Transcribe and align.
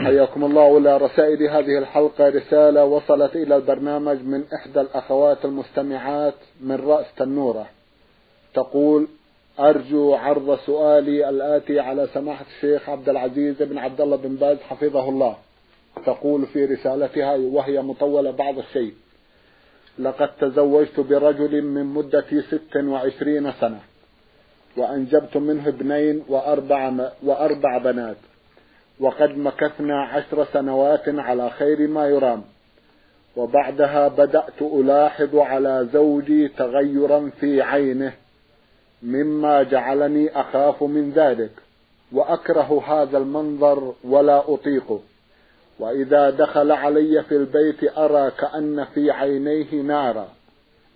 حياكم 0.00 0.44
الله 0.44 0.62
ولا 0.62 0.96
رسائل 0.96 1.42
هذه 1.42 1.78
الحلقة. 1.78 2.28
رسالة 2.28 2.84
وصلت 2.84 3.36
إلى 3.36 3.56
البرنامج 3.56 4.16
من 4.22 4.44
إحدى 4.54 4.80
الأخوات 4.80 5.44
المستمعات 5.44 6.34
من 6.60 6.74
رأس 6.74 7.06
تنورة. 7.16 7.66
تقول 8.54 9.08
أرجو 9.60 10.14
عرض 10.14 10.58
سؤالي 10.58 11.28
الآتي 11.28 11.80
على 11.80 12.08
سماحة 12.14 12.44
الشيخ 12.56 12.88
عبد 12.88 13.08
العزيز 13.08 13.62
بن 13.62 13.78
عبد 13.78 14.00
الله 14.00 14.16
بن 14.16 14.34
باز 14.34 14.58
حفظه 14.58 15.08
الله. 15.08 15.36
تقول 16.06 16.46
في 16.46 16.64
رسالتها 16.64 17.36
وهي 17.36 17.82
مطولة 17.82 18.30
بعض 18.30 18.58
الشيء. 18.58 18.94
لقد 19.98 20.28
تزوجت 20.40 21.00
برجل 21.00 21.62
من 21.62 21.84
مدة 21.84 22.24
ست 22.50 22.76
وعشرين 22.76 23.52
سنة 23.52 23.80
وأنجبت 24.76 25.36
منه 25.36 25.68
ابنين 25.68 26.24
وأربع, 26.28 27.10
وأربع 27.22 27.78
بنات. 27.78 28.16
وقد 29.00 29.38
مكثنا 29.38 30.02
عشر 30.02 30.44
سنوات 30.52 31.08
على 31.08 31.50
خير 31.50 31.88
ما 31.88 32.06
يرام. 32.06 32.42
وبعدها 33.36 34.08
بدأت 34.08 34.62
ألاحظ 34.62 35.36
على 35.36 35.88
زوجي 35.92 36.48
تغيرا 36.48 37.30
في 37.40 37.62
عينه 37.62 38.12
مما 39.02 39.62
جعلني 39.62 40.40
أخاف 40.40 40.82
من 40.82 41.10
ذلك 41.10 41.50
وأكره 42.12 42.82
هذا 42.86 43.18
المنظر 43.18 43.94
ولا 44.04 44.54
أطيقه. 44.54 45.00
وإذا 45.78 46.30
دخل 46.30 46.72
علي 46.72 47.22
في 47.22 47.36
البيت 47.36 47.98
أرى 47.98 48.30
كأن 48.30 48.84
في 48.84 49.10
عينيه 49.10 49.74
نارا 49.74 50.28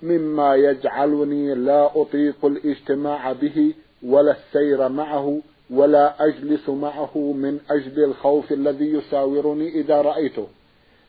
مما 0.03 0.55
يجعلني 0.55 1.55
لا 1.55 1.91
أطيق 2.03 2.45
الاجتماع 2.45 3.33
به 3.33 3.75
ولا 4.03 4.37
السير 4.37 4.89
معه 4.89 5.41
ولا 5.71 6.27
أجلس 6.27 6.69
معه 6.69 7.19
من 7.19 7.61
أجل 7.71 8.05
الخوف 8.05 8.53
الذي 8.53 8.93
يساورني 8.93 9.69
إذا 9.69 10.01
رأيته 10.01 10.47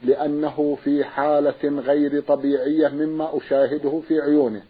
لأنه 0.04 0.78
في 0.84 1.04
حالة 1.04 1.82
غير 1.82 2.22
طبيعية 2.22 2.88
مما 2.88 3.38
أشاهده 3.38 4.02
في 4.08 4.22
عيونه. 4.22 4.62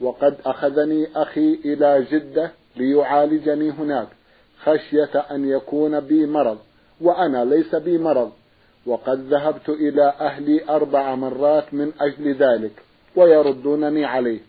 وقد 0.00 0.36
أخذني 0.46 1.08
أخي 1.16 1.58
إلى 1.64 2.06
جدة 2.10 2.50
ليعالجني 2.76 3.70
هناك 3.70 4.08
خشية 4.62 5.24
أن 5.30 5.48
يكون 5.48 6.00
بي 6.00 6.26
مرض 6.26 6.58
وأنا 7.00 7.44
ليس 7.44 7.74
بي 7.74 7.98
مرض. 7.98 8.32
وقد 8.86 9.18
ذهبت 9.32 9.68
إلى 9.68 10.14
أهلي 10.20 10.68
أربع 10.68 11.14
مرات 11.14 11.74
من 11.74 11.92
أجل 12.00 12.34
ذلك 12.34 12.72
ويردونني 13.16 14.04
عليه. 14.04 14.40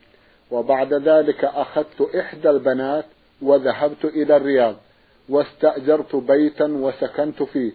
وبعد 0.51 0.93
ذلك 0.93 1.45
أخذت 1.45 2.01
إحدى 2.15 2.49
البنات 2.49 3.05
وذهبت 3.41 4.05
إلى 4.05 4.37
الرياض 4.37 4.75
واستأجرت 5.29 6.15
بيتا 6.15 6.65
وسكنت 6.65 7.43
فيه. 7.43 7.71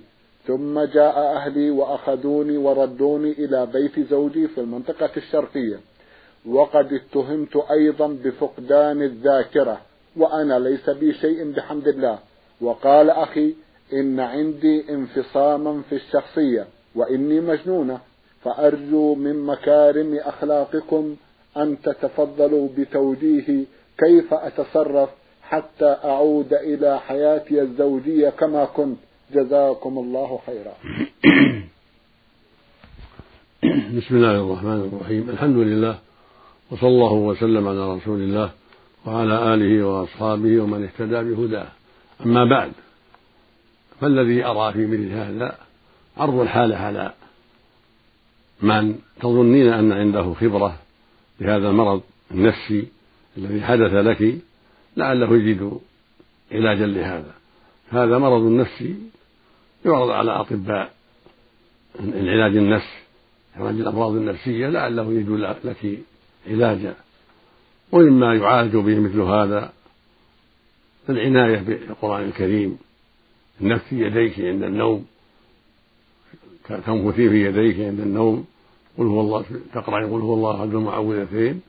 ثم 0.46 0.80
جاء 0.80 1.18
أهلي 1.18 1.70
وأخذوني 1.70 2.56
وردوني 2.56 3.32
إلى 3.32 3.66
بيت 3.66 4.08
زوجي 4.10 4.48
في 4.48 4.60
المنطقة 4.60 5.10
الشرقية. 5.16 5.80
وقد 6.46 6.92
اتهمت 6.92 7.56
أيضا 7.70 8.06
بفقدان 8.24 9.02
الذاكرة 9.02 9.80
وأنا 10.16 10.58
ليس 10.58 10.90
بي 10.90 11.12
شيء 11.12 11.52
بحمد 11.52 11.88
الله. 11.88 12.18
وقال 12.60 13.10
أخي 13.10 13.54
إن 13.92 14.20
عندي 14.20 14.94
انفصاما 14.94 15.82
في 15.90 15.94
الشخصية 15.94 16.66
وإني 16.94 17.40
مجنونة 17.40 18.00
فأرجو 18.44 19.14
من 19.14 19.46
مكارم 19.46 20.18
أخلاقكم 20.24 21.16
أن 21.56 21.82
تتفضلوا 21.82 22.68
بتوجيهي 22.78 23.64
كيف 23.98 24.34
أتصرف 24.34 25.08
حتى 25.52 25.96
أعود 26.04 26.52
إلى 26.54 27.00
حياتي 27.00 27.62
الزوجية 27.62 28.28
كما 28.28 28.64
كنت. 28.64 28.98
جزاكم 29.34 29.98
الله 29.98 30.40
خيرا. 30.46 30.74
بسم 33.96 34.16
الله 34.16 34.36
الرحمن 34.44 34.90
الرحيم. 34.92 35.30
الحمد 35.30 35.56
لله 35.56 35.98
وصلى 36.70 36.88
الله 36.88 37.12
وسلم 37.12 37.68
على 37.68 37.94
رسول 37.94 38.20
الله 38.20 38.50
وعلى 39.06 39.54
آله 39.54 39.86
وأصحابه 39.86 40.60
ومن 40.60 40.84
اهتدى 40.84 41.34
بهداه. 41.34 41.66
أما 42.26 42.44
بعد 42.44 42.72
فالذي 44.00 44.44
أرى 44.44 44.72
في 44.72 44.86
مثل 44.86 45.12
هذا 45.12 45.58
عرض 46.16 46.40
الحالة 46.40 46.76
على 46.76 47.12
من 48.62 48.94
تظنين 49.20 49.72
أن 49.72 49.92
عنده 49.92 50.34
خبرة 50.34 50.76
بهذا 51.40 51.68
المرض 51.68 52.00
النفسي 52.30 52.86
الذي 53.38 53.62
حدث 53.62 53.92
لك 53.92 54.38
لعله 54.96 55.36
يجد 55.36 55.80
علاجا 56.52 56.86
لهذا. 56.86 57.34
هذا 57.88 58.18
مرض 58.18 58.42
نفسي 58.42 58.96
يعرض 59.84 60.10
على 60.10 60.30
أطباء 60.30 60.92
العلاج 62.00 62.56
النفس 62.56 63.02
علاج 63.56 63.80
الأمراض 63.80 64.12
النفسية 64.12 64.68
لعله 64.68 65.12
يجد 65.12 65.28
لك 65.64 65.98
علاجا. 66.46 66.94
ومما 67.92 68.34
يعالج 68.34 68.76
به 68.76 69.00
مثل 69.00 69.20
هذا 69.20 69.72
العناية 71.08 71.58
بالقرآن 71.58 72.24
الكريم. 72.24 72.78
النفس 73.60 73.84
في 73.84 74.06
يديك 74.06 74.40
عند 74.40 74.62
النوم 74.62 75.06
تنفثي 76.68 77.28
في 77.28 77.46
يديك 77.46 77.80
عند 77.80 78.00
النوم 78.00 78.44
قل 78.98 79.06
هو 79.06 79.20
الله 79.20 79.44
تقرأ 79.74 80.06
قل 80.06 80.20
هو 80.20 80.34
الله 80.34 80.60
أحد 80.60 80.74
المعوذتين 80.74 81.60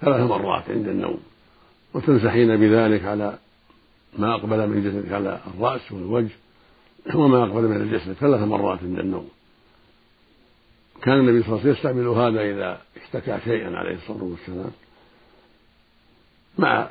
ثلاث 0.00 0.30
مرات 0.30 0.70
عند 0.70 0.88
النوم. 0.88 1.20
وتمسحين 1.96 2.56
بذلك 2.56 3.04
على 3.04 3.38
ما 4.18 4.34
أقبل 4.34 4.68
من 4.68 4.82
جسدك 4.82 5.12
على 5.12 5.40
الرأس 5.46 5.92
والوجه 5.92 6.34
وما 7.14 7.44
أقبل 7.44 7.62
من 7.62 7.76
الجسد 7.76 8.12
ثلاث 8.12 8.40
مرات 8.40 8.78
عند 8.82 8.98
النوم. 8.98 9.28
كان 11.02 11.18
النبي 11.18 11.42
صلى 11.42 11.48
الله 11.48 11.60
عليه 11.60 11.70
وسلم 11.70 11.72
يستعمل 11.72 12.06
هذا 12.08 12.40
إذا 12.40 12.80
اشتكى 13.04 13.38
شيئا 13.44 13.76
عليه 13.76 13.94
الصلاة 13.94 14.24
والسلام 14.24 14.70
مع 16.58 16.88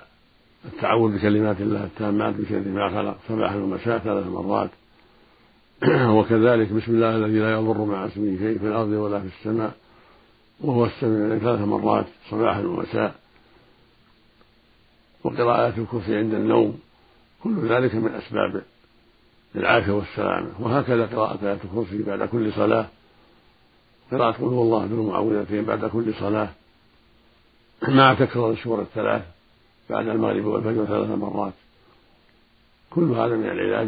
التعوذ 0.66 1.17
بكلمات 1.17 1.61
الله 1.61 1.83
التامات 1.83 2.35
بشر 2.35 2.59
ما 2.59 2.89
خلق 2.89 3.17
صباحا 3.29 3.55
ومساء 3.55 3.97
ثلاث 3.99 4.27
مرات. 4.27 4.69
وكذلك 6.17 6.72
بسم 6.72 6.91
الله 6.91 7.16
الذي 7.16 7.39
لا 7.39 7.51
يضر 7.51 7.85
مع 7.85 8.05
اسمه 8.05 8.37
شيء 8.37 8.57
في 8.59 8.67
الأرض 8.67 8.89
ولا 8.89 9.19
في 9.19 9.27
السماء 9.39 9.73
وهو 10.61 10.85
السميع 10.85 11.37
ثلاث 11.37 11.59
مرات 11.59 12.05
صباحا 12.29 12.61
ومساء. 12.61 13.25
وقراءة 15.25 15.79
الكرسي 15.79 16.17
عند 16.17 16.34
النوم 16.34 16.79
كل 17.44 17.67
ذلك 17.70 17.96
من 17.96 18.14
أسباب 18.14 18.64
العافية 19.55 19.91
والسلامة. 19.91 20.49
وهكذا 20.59 21.05
قراءة 21.05 21.46
آية 21.46 21.59
الكرسي 21.64 22.03
بعد 22.03 22.28
كل 22.29 22.53
صلاة. 22.53 22.88
قراءة 24.11 24.32
قل 24.32 24.44
هو 24.44 24.61
الله 24.61 24.85
بالمعوذتين 24.85 25.66
بعد 25.66 25.85
كل 25.85 26.14
صلاة. 26.14 26.49
مع 27.88 28.14
تكرار 28.14 28.52
السور 28.52 28.82
الثلاث 28.82 29.23
بعد 29.90 30.08
المغرب 30.08 30.46
والفجر 30.46 30.85
ثلاث 30.85 31.09
مرات. 31.09 31.53
كل 32.90 33.03
هذا 33.03 33.35
من 33.35 33.46
العلاج 33.46 33.88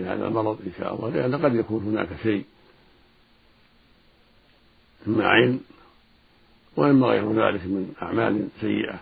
لهذا 0.00 0.28
المرض 0.28 0.58
إن 0.66 0.72
شاء 0.78 0.94
الله. 0.94 1.10
لأن 1.10 1.44
قد 1.44 1.54
يكون 1.54 1.84
هناك 1.84 2.08
شيء. 2.22 2.44
إما 5.06 5.26
عين 5.26 5.60
وإما 6.76 7.06
غير 7.06 7.32
ذلك 7.32 7.64
من 7.64 7.94
أعمال 8.02 8.48
سيئة 8.60 9.00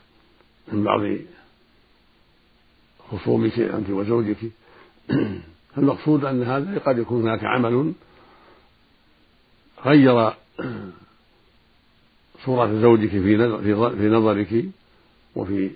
من 0.72 0.84
بعض 0.84 1.00
خصومك 3.10 3.58
أنت 3.58 3.90
وزوجك. 3.90 4.36
المقصود 5.78 6.24
أن 6.24 6.42
هذا 6.42 6.78
قد 6.78 6.98
يكون 6.98 7.22
هناك 7.22 7.44
عمل 7.44 7.92
غير 9.84 10.32
صورة 12.44 12.80
زوجك 12.80 13.08
في 13.08 13.36
في 13.96 14.08
نظرك 14.08 14.64
وفي 15.36 15.70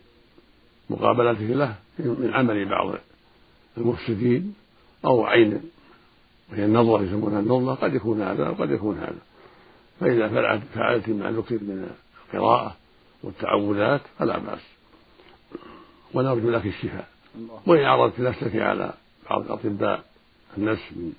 مقابلته 0.91 1.45
له 1.45 1.75
من 1.99 2.31
عمل 2.35 2.69
بعض 2.69 2.95
المفسدين 3.77 4.55
أو 5.05 5.25
عين. 5.25 5.63
وهي 6.53 6.65
النظرة 6.65 7.03
يسمونها 7.03 7.41
النظرة. 7.41 7.75
قد 7.75 7.95
يكون 7.95 8.23
هذا 8.23 8.49
وقد 8.49 8.71
يكون 8.71 8.99
هذا. 8.99 9.19
فإذا 10.01 10.29
فعلت 10.29 10.63
فعلت 10.75 11.09
ما 11.09 11.31
ذكر 11.31 11.55
من 11.55 11.91
القراءة 12.35 12.77
والتعوذات 13.23 14.01
فلا 14.19 14.39
بأس. 14.39 14.61
ونرجو 16.15 16.51
لك 16.51 16.67
الشفاء. 16.67 17.09
وإن 17.67 17.85
عرضت 17.85 18.21
نفسك 18.21 18.57
على 18.57 18.93
بعض 19.31 19.43
الأطباء 19.43 20.05
النفس 20.59 20.83
من 20.97 21.13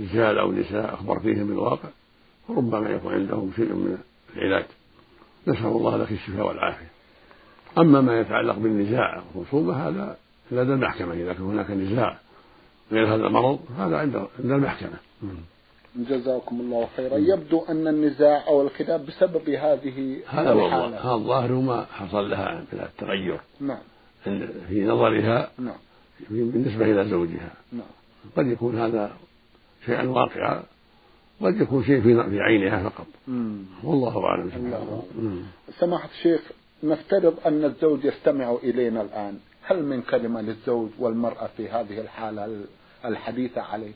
رجال 0.00 0.38
أو 0.38 0.52
نساء 0.52 0.94
أخبرتيهم 0.94 1.46
بالواقع 1.46 1.88
فربما 2.48 2.90
يكون 2.90 3.14
عندهم 3.14 3.52
شيء 3.56 3.72
من 3.72 3.98
العلاج. 4.36 4.64
نسأل 5.46 5.66
الله 5.66 5.96
لك 5.96 6.12
الشفاء 6.12 6.46
والعافية. 6.46 6.90
أما 7.78 8.00
ما 8.00 8.20
يتعلق 8.20 8.54
بالنزاع 8.54 9.22
والخصومة 9.34 9.88
هذا 9.88 10.16
لدى 10.50 10.72
المحكمة. 10.72 11.14
إذا 11.14 11.32
كان 11.32 11.42
هناك 11.42 11.70
نزاع 11.70 12.18
غير 12.92 13.14
هذا 13.14 13.26
المرض 13.26 13.58
هذا 13.78 13.96
عند 13.96 14.26
المحكمة. 14.38 14.98
جزاكم 15.96 16.60
الله 16.60 16.88
خيرا. 16.96 17.16
يبدو 17.16 17.64
أن 17.68 17.88
النزاع 17.88 18.46
أو 18.46 18.62
الخلاف 18.62 19.00
بسبب 19.00 19.48
هذه 19.48 20.20
هذا 20.26 20.52
الحالة. 20.52 21.00
هذا 21.00 21.12
الظاهر 21.12 21.52
ما 21.52 21.84
حصل 21.84 22.30
لها 22.30 22.64
من 22.72 22.80
التغير. 22.80 23.40
نعم. 23.60 23.78
في 24.68 24.84
نظرها 24.84 25.50
نعم. 25.58 25.76
بالنسبة 26.30 26.84
إلى 26.84 27.08
زوجها. 27.10 27.52
نعم. 27.72 27.86
قد 28.36 28.46
يكون 28.46 28.78
هذا 28.78 29.16
شيئا 29.86 30.02
واقعا 30.02 30.62
قد 31.40 31.60
يكون 31.60 31.84
شيء 31.84 32.00
في 32.02 32.40
عينها 32.40 32.88
فقط. 32.88 33.06
والله 33.82 34.24
أعلم. 34.24 34.50
سماحة 35.78 36.08
الشيخ 36.18 36.40
نفترض 36.82 37.34
أن 37.46 37.64
الزوج 37.64 38.04
يستمع 38.04 38.56
إلينا 38.62 39.02
الآن. 39.02 39.38
هل 39.62 39.84
من 39.84 40.02
كلمة 40.02 40.40
للزوج 40.40 40.90
والمرأة 40.98 41.50
في 41.56 41.68
هذه 41.68 42.00
الحالة 42.00 42.64
الحديثة 43.04 43.60
عليه؟ 43.60 43.92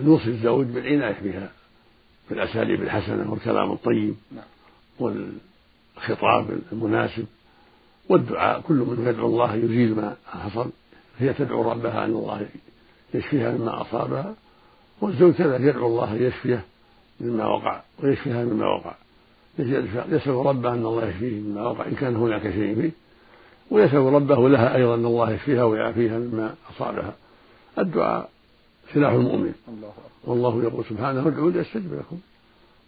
نوصي 0.00 0.30
الزوج 0.30 0.66
بالعناية 0.66 1.20
بها 1.22 1.52
بالأساليب 2.30 2.82
الحسنة 2.82 3.30
والكلام 3.30 3.72
الطيب 3.72 4.16
نعم. 4.32 4.44
والخطاب 4.98 6.58
المناسب. 6.72 7.26
والدعاء 8.08 8.60
كل 8.60 8.74
من 8.74 9.06
يدعو 9.08 9.26
الله 9.26 9.54
يزيل 9.54 9.94
ما 9.94 10.16
حصل 10.26 10.70
هي 11.18 11.32
تدعو 11.32 11.70
ربها 11.70 12.04
أن 12.04 12.10
الله 12.10 12.46
يشفيها 13.14 13.50
مما 13.50 13.80
أصابها 13.80 14.34
والزوج 15.00 15.34
كذلك 15.34 15.60
يدعو 15.60 15.86
الله 15.86 16.14
يشفيه 16.14 16.64
مما 17.20 17.46
وقع 17.46 17.80
ويشفيها 18.02 18.44
مما 18.44 18.66
وقع. 18.66 18.94
يسأل 19.58 20.46
ربه 20.46 20.72
أن 20.72 20.86
الله 20.86 21.08
يشفيه 21.08 21.40
مما 21.40 21.68
وقع 21.68 21.86
إن 21.86 21.94
كان 21.94 22.16
هناك 22.16 22.42
شيء 22.42 22.74
فيه. 22.74 22.90
ويسأل 23.70 24.12
ربه 24.12 24.48
لها 24.48 24.76
أيضا 24.76 24.94
أن 24.94 25.06
الله 25.06 25.30
يشفيها 25.30 25.64
ويعافيها 25.64 26.18
مما 26.18 26.54
أصابها. 26.74 27.14
الدعاء 27.78 28.30
سلاح 28.94 29.12
المؤمن. 29.12 29.54
الله 29.68 29.92
والله 30.24 30.62
يقول 30.62 30.84
سبحانه 30.84 31.28
ادعوا 31.28 31.60
استجب 31.60 31.94
لكم. 31.94 32.18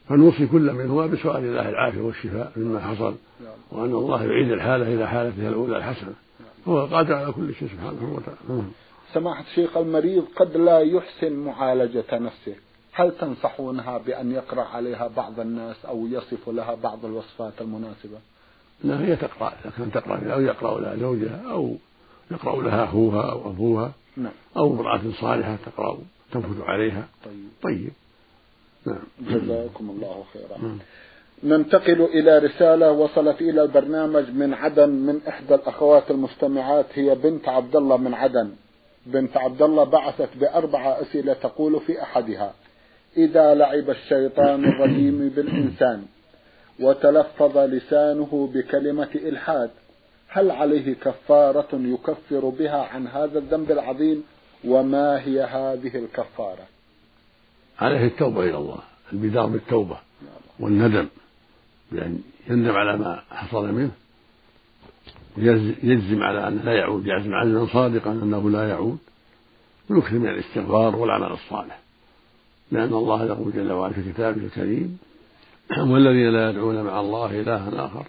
فنوصي 0.08 0.46
كل 0.46 0.72
منهما 0.72 1.06
بسؤال 1.06 1.44
الله 1.44 1.68
العافية 1.68 2.00
والشفاء 2.00 2.52
مما 2.56 2.80
حصل 2.80 3.14
وأن 3.70 3.90
الله 3.90 4.24
يعيد 4.24 4.52
الحالة 4.52 4.94
إلى 4.94 5.08
حالتها 5.08 5.48
الأولى 5.48 5.76
الحسنة 5.76 6.12
هو 6.68 6.86
قادر 6.86 7.14
على 7.14 7.32
كل 7.32 7.54
شيء 7.54 7.68
سبحانه 7.68 8.14
وتعالى. 8.14 8.62
سماحة 9.14 9.44
الشيخ 9.50 9.76
المريض 9.76 10.24
قد 10.36 10.56
لا 10.56 10.80
يحسن 10.80 11.32
معالجة 11.32 12.04
نفسه. 12.12 12.54
هل 12.92 13.12
تنصحونها 13.20 13.98
بأن 13.98 14.32
يقرأ 14.32 14.62
عليها 14.62 15.08
بعض 15.16 15.40
الناس 15.40 15.76
أو 15.84 16.06
يصف 16.06 16.48
لها 16.48 16.74
بعض 16.74 17.04
الوصفات 17.04 17.52
المناسبة؟ 17.60 18.18
لا 18.84 19.00
هي 19.00 19.16
تقرأ 19.16 19.52
إذا 19.64 19.72
كانت 19.78 19.94
تقرأ 19.94 20.32
أو 20.34 20.40
يقرأ 20.40 20.80
لها 20.80 20.96
زوجها 20.96 21.42
أو 21.50 21.76
يقرأ 22.30 22.62
لها 22.62 22.84
أخوها 22.84 23.32
أو 23.32 23.50
أبوها 23.50 23.92
نعم. 24.16 24.32
أو 24.56 24.72
امرأة 24.72 25.00
صالحة 25.20 25.56
تقرأ 25.66 25.98
تنفذ 26.32 26.62
عليها. 26.62 27.08
طيب. 27.24 27.48
طيب. 27.62 27.90
نعم. 28.86 29.02
جزاكم 29.20 29.90
الله 29.90 30.24
خيرا. 30.32 30.58
نعم. 30.62 30.78
ننتقل 31.42 32.02
إلى 32.02 32.38
رسالة 32.38 32.92
وصلت 32.92 33.40
إلى 33.40 33.62
البرنامج 33.62 34.30
من 34.30 34.54
عدن 34.54 34.88
من 34.88 35.20
إحدى 35.28 35.54
الأخوات 35.54 36.10
المستمعات 36.10 36.86
هي 36.94 37.14
بنت 37.14 37.48
عبد 37.48 37.76
الله 37.76 37.96
من 37.96 38.14
عدن. 38.14 38.50
بنت 39.06 39.36
عبد 39.36 39.62
الله 39.62 39.84
بعثت 39.84 40.28
بأربع 40.40 41.00
أسئلة 41.00 41.32
تقول 41.32 41.80
في 41.80 42.02
أحدها 42.02 42.54
إذا 43.16 43.54
لعب 43.54 43.90
الشيطان 43.90 44.64
الرجيم 44.64 45.28
بالإنسان 45.28 46.04
وتلفظ 46.80 47.58
لسانه 47.58 48.50
بكلمة 48.54 49.08
إلحاد 49.14 49.70
هل 50.28 50.50
عليه 50.50 50.94
كفارة 50.94 51.68
يكفر 51.72 52.48
بها 52.48 52.82
عن 52.82 53.06
هذا 53.06 53.38
الذنب 53.38 53.70
العظيم؟ 53.70 54.24
وما 54.64 55.20
هي 55.20 55.42
هذه 55.42 55.96
الكفارة؟ 55.96 56.66
عليه 57.78 58.06
التوبة 58.06 58.42
إلى 58.42 58.56
الله 58.56 58.78
البدار 59.12 59.46
بالتوبة 59.46 59.96
والندم 60.60 61.06
بأن 61.92 62.18
يندم 62.50 62.76
على 62.76 62.98
ما 62.98 63.22
حصل 63.30 63.72
منه 63.72 63.90
يجزم 65.82 66.22
على 66.22 66.48
أنه 66.48 66.62
لا 66.62 66.72
يعود 66.72 67.06
يعزم 67.06 67.34
عزما 67.34 67.66
صادقا 67.66 68.12
أنه 68.12 68.50
لا 68.50 68.68
يعود 68.68 68.98
ويكثر 69.90 70.18
من 70.18 70.28
الاستغفار 70.28 70.96
والعمل 70.96 71.32
الصالح. 71.32 71.80
لأن 72.72 72.94
الله 72.94 73.24
يقول 73.24 73.52
جل 73.52 73.72
وعلا 73.72 73.92
في 73.92 74.12
كتابه 74.12 74.44
الكريم 74.44 74.98
والذين 75.78 76.28
لا 76.30 76.50
يدعون 76.50 76.82
مع 76.82 77.00
الله 77.00 77.40
إلها 77.40 77.86
آخر 77.86 78.06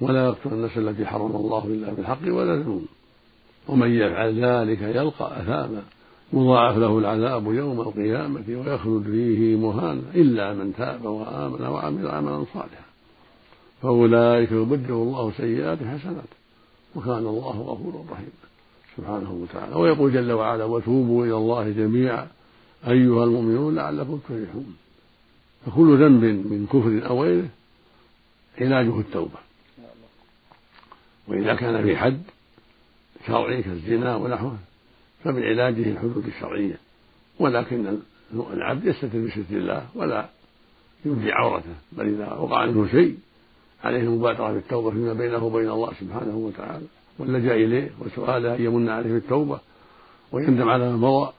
ولا 0.00 0.26
يقتلون 0.26 0.58
النفس 0.58 0.78
التي 0.78 1.06
حرم 1.06 1.36
الله 1.36 1.64
إلا 1.64 1.92
بالحق 1.92 2.22
ولا 2.26 2.54
يزنون 2.54 2.86
ومن 3.68 3.94
يفعل 3.94 4.44
ذلك 4.44 4.82
يلقى 4.82 5.40
أثاما 5.40 5.82
يضاعف 6.34 6.76
له 6.76 6.98
العذاب 6.98 7.54
يوم 7.54 7.80
القيامة 7.80 8.44
ويخلد 8.48 9.04
فيه 9.04 9.56
مهانا 9.56 10.02
إلا 10.14 10.54
من 10.54 10.74
تاب 10.76 11.04
وآمن 11.04 11.62
وعمل 11.66 12.08
عملا 12.08 12.44
صالحا. 12.54 12.84
فأولئك 13.82 14.52
يبدل 14.52 14.92
الله 14.92 15.32
سيئات 15.36 15.78
حسنات 15.78 16.32
وكان 16.94 17.26
الله 17.26 17.60
غفورا 17.60 18.04
رحيما. 18.10 18.44
سبحانه 18.96 19.32
وتعالى. 19.32 19.74
ويقول 19.76 20.12
جل 20.12 20.32
وعلا 20.32 20.64
وتوبوا 20.64 21.26
إلى 21.26 21.36
الله 21.36 21.70
جميعا 21.70 22.26
أيها 22.88 23.24
المؤمنون 23.24 23.74
لعلكم 23.74 24.18
تفلحون. 24.18 24.76
فكل 25.66 25.98
ذنب 26.04 26.24
من 26.24 26.66
كفر 26.66 27.08
أو 27.10 27.22
غيره 27.22 27.48
علاجه 28.60 29.00
التوبة. 29.00 29.38
وإذا 31.28 31.54
كان 31.54 31.82
في 31.82 31.96
حد 31.96 32.22
شرعي 33.26 33.62
كالزنا 33.62 34.16
ونحوه 34.16 34.56
فمن 35.24 35.42
علاجه 35.42 35.90
الحدود 35.90 36.26
الشرعية. 36.26 36.78
ولكن 37.38 37.98
العبد 38.52 38.86
يستتر 38.86 39.18
بستر 39.18 39.42
الله 39.50 39.86
ولا 39.94 40.28
يبدي 41.04 41.32
عورته. 41.32 41.74
بل 41.92 42.08
إذا 42.08 42.32
وقع 42.32 42.66
منه 42.66 42.88
شيء 42.90 43.16
عليه 43.84 44.00
المبادرة 44.00 44.52
بالتوبة 44.52 44.90
فيما 44.90 45.12
بينه 45.12 45.44
وبين 45.44 45.70
الله 45.70 45.92
سبحانه 46.00 46.36
وتعالى. 46.36 46.86
واللجأ 47.18 47.54
إليه 47.54 47.90
وسؤاله 48.00 48.56
أن 48.56 48.64
يمن 48.64 48.88
عليه 48.88 49.12
بالتوبة 49.12 49.60
ويندم 50.32 50.68
على 50.68 50.90
ما 50.90 50.96
مضى 50.96 51.32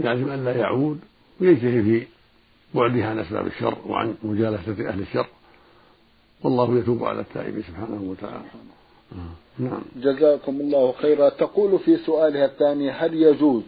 يعزم 0.00 0.30
أن 0.30 0.44
لا 0.44 0.56
يعود 0.56 1.00
ويجتهد 1.40 1.82
في 1.82 2.06
بعدها 2.74 3.10
عن 3.10 3.18
أسباب 3.18 3.46
الشر 3.46 3.78
وعن 3.86 4.14
مجالسة 4.22 4.88
أهل 4.88 5.00
الشر. 5.00 5.26
والله 6.42 6.78
يتوب 6.78 7.04
على 7.04 7.20
التائب 7.20 7.62
سبحانه 7.68 8.02
وتعالى. 8.02 8.44
نعم. 9.58 9.82
جزاكم 9.96 10.60
الله 10.60 10.92
خيرا. 10.92 11.28
تقول 11.28 11.78
في 11.78 11.96
سؤالها 11.96 12.44
الثاني 12.44 12.90
هل 12.90 13.14
يجوز 13.14 13.62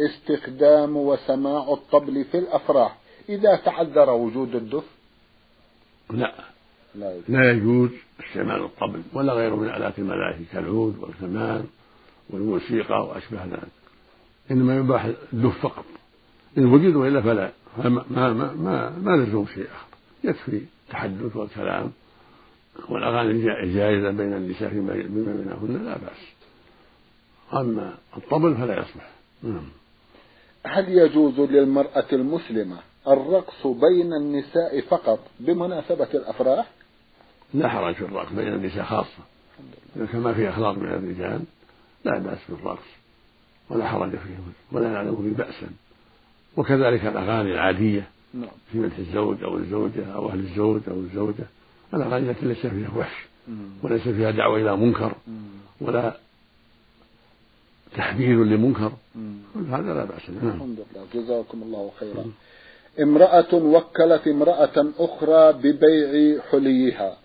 استخدام 0.00 0.96
وسماع 0.96 1.72
الطبل 1.72 2.24
في 2.24 2.38
الأفراح 2.38 2.96
إذا 3.28 3.56
تعذر 3.56 4.10
وجود 4.10 4.54
الدف؟ 4.54 4.84
لا. 6.10 6.32
لا 6.94 7.12
يجوز, 7.12 7.24
لا 7.28 7.50
يجوز 7.50 7.90
استعمال 8.20 8.64
الطبل 8.64 9.02
ولا 9.12 9.32
غيره 9.32 9.54
من 9.54 9.68
آلات 9.68 9.98
الملاهي 9.98 10.44
كالعود 10.52 10.98
والكمان 10.98 11.64
والموسيقى 12.30 13.06
وأشبه 13.06 13.44
ذلك. 13.44 13.68
إنما 14.50 14.76
يباح 14.76 15.04
الدف 15.32 15.58
فقط. 15.62 15.84
إن 16.58 16.66
وجد 16.66 16.96
وإلا 16.96 17.20
فلا. 17.20 17.50
ما 17.78 18.04
ما 18.10 18.32
ما 18.32 18.52
ما, 18.52 18.98
ما 18.98 19.16
لزوم 19.16 19.46
شيء 19.46 19.64
آخر. 19.64 19.86
يكفي 20.24 20.60
التحدث 20.86 21.36
والكلام. 21.36 21.92
والأغاني 22.88 23.44
جائزة 23.74 24.10
بين 24.10 24.32
النساء 24.32 24.68
فيما 24.68 24.92
بينهن 24.92 25.84
لا 25.84 25.98
بأس. 25.98 26.36
أما 27.52 27.94
الطبل 28.16 28.54
فلا 28.56 28.80
يصلح. 28.80 29.10
نعم. 29.42 29.68
هل 30.66 30.88
يجوز 30.88 31.40
للمرأة 31.40 32.06
المسلمة 32.12 32.76
الرقص 33.08 33.66
بين 33.66 34.12
النساء 34.12 34.80
فقط 34.80 35.18
بمناسبة 35.40 36.08
الأفراح؟ 36.14 36.70
لا 37.54 37.68
حرج 37.68 37.94
في 37.94 38.04
الرقص 38.04 38.32
بين 38.32 38.48
النساء 38.48 38.84
خاصة. 38.84 39.22
كما 40.12 40.34
في 40.34 40.48
أخلاق 40.48 40.78
من 40.78 40.88
الرجال 40.88 41.42
لا 42.04 42.18
بأس 42.18 42.38
بالرقص. 42.48 42.86
ولا 43.70 43.88
حرج 43.88 44.10
فيه 44.10 44.38
ولا 44.72 44.88
نعلم 44.88 45.16
فيه 45.16 45.44
بأسا 45.44 45.66
وكذلك 46.56 47.06
الأغاني 47.06 47.52
العادية 47.52 48.08
نعم. 48.34 48.50
في 48.72 48.78
مدح 48.78 48.98
الزوج 48.98 49.44
أو 49.44 49.56
الزوجة 49.56 50.12
أو 50.14 50.30
أهل 50.30 50.38
الزوج 50.38 50.80
أو 50.88 50.94
الزوجة. 50.94 51.44
الأغاني 51.94 52.30
التي 52.30 52.46
ليس 52.46 52.66
فيها 52.66 52.90
وحش 52.96 53.26
وليس 53.82 54.02
فيها 54.02 54.30
دعوة 54.30 54.56
إلى 54.60 54.76
منكر 54.76 55.12
ولا 55.80 56.16
تحذير 57.96 58.44
لمنكر. 58.44 58.92
كل 59.54 59.64
هذا 59.70 59.94
لا 59.94 60.04
بأس 60.04 60.30
به. 60.30 60.44
نعم. 60.44 60.56
الحمد 60.56 60.78
لله. 60.78 61.06
جزاكم 61.14 61.62
الله 61.62 61.90
خيرا. 62.00 62.24
امرأة 63.02 63.54
وكلت 63.54 64.28
امرأة 64.28 64.86
أخرى 64.98 65.52
ببيع 65.52 66.42
حليها 66.50 67.16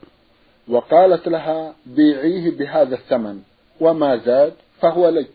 وقالت 0.67 1.27
لها 1.27 1.75
بيعيه 1.85 2.57
بهذا 2.57 2.95
الثمن 2.95 3.39
وما 3.79 4.17
زاد 4.17 4.53
فهو 4.81 5.09
لي 5.09 5.25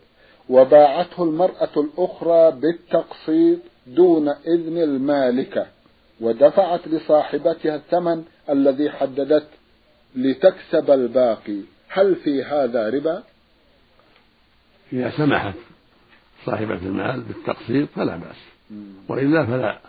وباعته 0.48 1.22
المرأة 1.22 1.74
الأخرى 1.76 2.50
بالتقسيط 2.50 3.58
دون 3.86 4.28
إذن 4.28 4.78
المالكة. 4.78 5.66
ودفعت 6.20 6.88
لصاحبتها 6.88 7.76
الثمن 7.76 8.24
الذي 8.50 8.90
حددت 8.90 9.48
لتكسب 10.16 10.90
الباقي. 10.90 11.60
هل 11.88 12.16
في 12.16 12.44
هذا 12.44 12.90
ربا؟ 12.90 13.22
إذا 14.92 15.10
سمحت 15.10 15.54
صاحبة 16.44 16.74
المال 16.74 17.20
بالتقسيط 17.20 17.88
فلا 17.88 18.16
بأس. 18.16 18.36
وإلا 19.08 19.46
فلا 19.46 19.80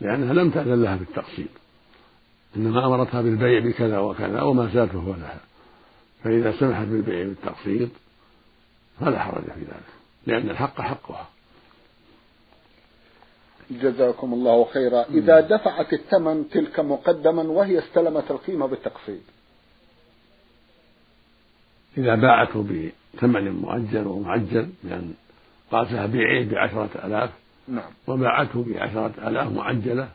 لأنها 0.00 0.32
لم 0.34 0.50
تأذن 0.50 0.82
لها 0.82 0.96
بالتقسيط. 0.96 1.48
إنما 2.56 2.86
أمرتها 2.86 3.22
بالبيع 3.22 3.60
بكذا 3.60 3.98
وكذا 3.98 4.42
وما 4.42 4.70
زاد 4.74 4.88
فهو 4.88 5.14
لها. 5.14 5.40
فإذا 6.24 6.52
سمحت 6.60 6.86
بالبيع 6.86 7.24
بالتقسيط 7.24 7.88
فلا 9.00 9.18
حرج 9.18 9.44
في 9.44 9.60
ذلك 9.60 9.92
لأن 10.26 10.50
الحق 10.50 10.80
حقها. 10.80 11.28
جزاكم 13.78 14.32
الله 14.34 14.64
خيرا 14.64 15.04
إذا 15.10 15.40
دفعت 15.40 15.92
الثمن 15.92 16.48
تلك 16.48 16.80
مقدما 16.80 17.42
وهي 17.42 17.78
استلمت 17.78 18.30
القيمة 18.30 18.66
بالتقسيط. 18.66 19.22
إذا 21.98 22.14
باعته 22.14 22.62
بثمن 22.62 23.50
مؤجل 23.50 24.06
ومعجل 24.06 24.68
لأن 24.84 25.14
قالت 25.70 25.92
لها 25.92 26.06
بيعيه 26.06 26.50
بعشرة 26.50 26.90
آلاف 27.04 27.30
نعم. 27.68 27.90
وباعته 28.06 28.64
بعشرة 28.68 29.12
آلاف 29.28 29.52
معجلة 29.52 30.08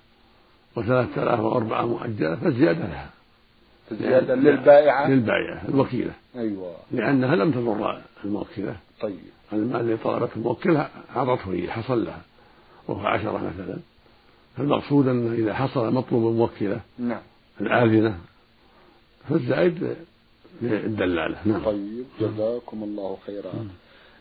وثلاثة 0.75 1.23
آلاف 1.23 1.39
وأربعة 1.39 1.85
مؤجلة 1.85 2.35
فالزيادة 2.35 2.85
لها. 2.85 3.09
زيادة 3.91 4.35
للبائعة. 4.35 5.09
للبائعة 5.09 5.61
الوكيلة. 5.69 6.13
أيوة. 6.35 6.75
لأنها 6.91 7.35
لم 7.35 7.51
تضر 7.51 8.01
الموكلة. 8.25 8.75
طيب. 9.01 9.19
المال 9.53 9.81
اللي 9.81 9.97
طلبته 9.97 10.35
الموكلة 10.35 10.89
أعطته 11.15 11.67
حصل 11.67 12.05
لها. 12.05 12.21
وهو 12.87 13.07
عشرة 13.07 13.37
مثلا. 13.37 13.77
فالمقصود 14.57 15.07
أنه 15.07 15.33
إذا 15.33 15.53
حصل 15.53 15.93
مطلوب 15.93 16.27
الموكلة 16.27 16.81
نعم. 16.99 17.21
الآذنة 17.61 18.17
فالزائد 19.29 19.95
للدلالة. 20.61 21.37
نعم. 21.45 21.65
طيب 21.65 22.05
جزاكم 22.21 22.83
الله 22.83 23.17
خيرا. 23.25 23.51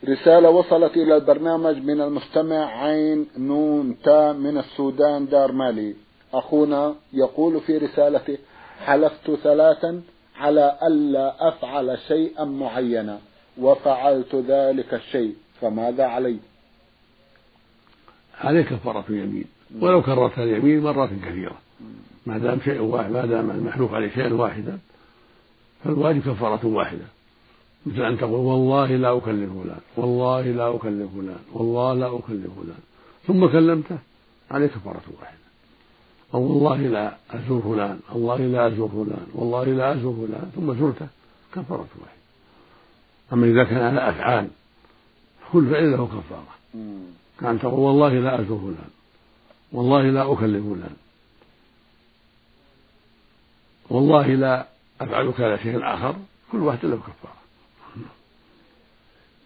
رسالة 0.08 0.50
وصلت 0.50 0.96
إلى 0.96 1.16
البرنامج 1.16 1.76
من 1.76 2.00
المستمع 2.00 2.82
عين 2.82 3.26
نون 3.38 3.96
تا 4.04 4.32
من 4.32 4.58
السودان 4.58 5.28
دار 5.28 5.52
مالي. 5.52 5.94
أخونا 6.34 6.94
يقول 7.12 7.60
في 7.60 7.78
رسالته 7.78 8.38
حلفت 8.84 9.30
ثلاثا 9.30 10.02
على 10.36 10.78
ألا 10.82 11.48
أفعل 11.48 11.98
شيئا 12.08 12.44
معينا 12.44 13.18
وفعلت 13.58 14.34
ذلك 14.34 14.94
الشيء 14.94 15.34
فماذا 15.60 16.04
علي؟ 16.04 16.36
عليك 18.40 18.68
كفارة 18.68 19.04
يمين 19.08 19.44
ولو 19.80 20.02
كررت 20.02 20.38
اليمين 20.38 20.80
مرات 20.80 21.10
كثيرة. 21.24 21.58
ما 22.26 22.38
دام 22.38 22.60
شيء 22.64 22.80
واحد 22.80 23.10
ما 23.10 23.26
دام 23.26 23.50
المحلوف 23.50 23.94
عليه 23.94 24.10
شيء 24.10 24.32
واحدا 24.32 24.78
فالواجب 25.84 26.20
كفارة 26.20 26.66
واحدة. 26.66 27.04
مثل 27.86 28.02
أن 28.02 28.18
تقول 28.18 28.32
والله 28.32 28.96
لا 28.96 29.16
أكلف 29.16 29.50
فلان 29.52 29.80
والله 29.96 30.42
لا 30.42 30.74
أكلف 30.76 31.10
فلان 31.14 31.38
والله 31.52 31.94
لا 31.94 32.06
أكلف 32.06 32.50
فلان. 32.56 32.80
ثم 33.26 33.46
كلمته 33.46 33.98
عليك 34.50 34.70
كفارة 34.70 35.02
واحدة. 35.20 35.38
أو 36.34 36.42
والله 36.42 36.76
لا 36.76 37.16
أزور 37.30 37.62
فلان 37.62 38.00
والله 38.12 38.36
لا 38.36 38.66
أزور 38.66 38.88
فلان 38.88 39.26
والله 39.34 39.64
لا 39.64 39.92
أزور 39.92 40.26
فلان. 40.26 40.50
ثم 40.56 40.74
زرته 40.74 41.06
كفارة 41.54 41.88
واحدة. 42.00 42.22
أما 43.32 43.46
إذا 43.46 43.64
كان 43.64 43.78
على 43.78 44.10
أفعال 44.10 44.48
كل 45.52 45.70
فعل 45.70 45.92
له 45.92 46.06
كفارة. 46.06 46.56
كان 47.40 47.58
تقول 47.58 47.80
والله 47.80 48.08
لا 48.08 48.40
أزور 48.40 48.58
فلان 48.58 48.90
والله 49.72 50.02
لا 50.02 50.32
أكلم 50.32 50.74
فلان 50.74 50.96
والله 53.90 54.26
لا 54.26 54.66
أفعل 55.00 55.32
كذا 55.32 55.56
شيء 55.56 55.94
آخر 55.94 56.16
كل 56.52 56.58
واحد 56.58 56.84
له 56.84 56.96
كفارة. 56.96 57.36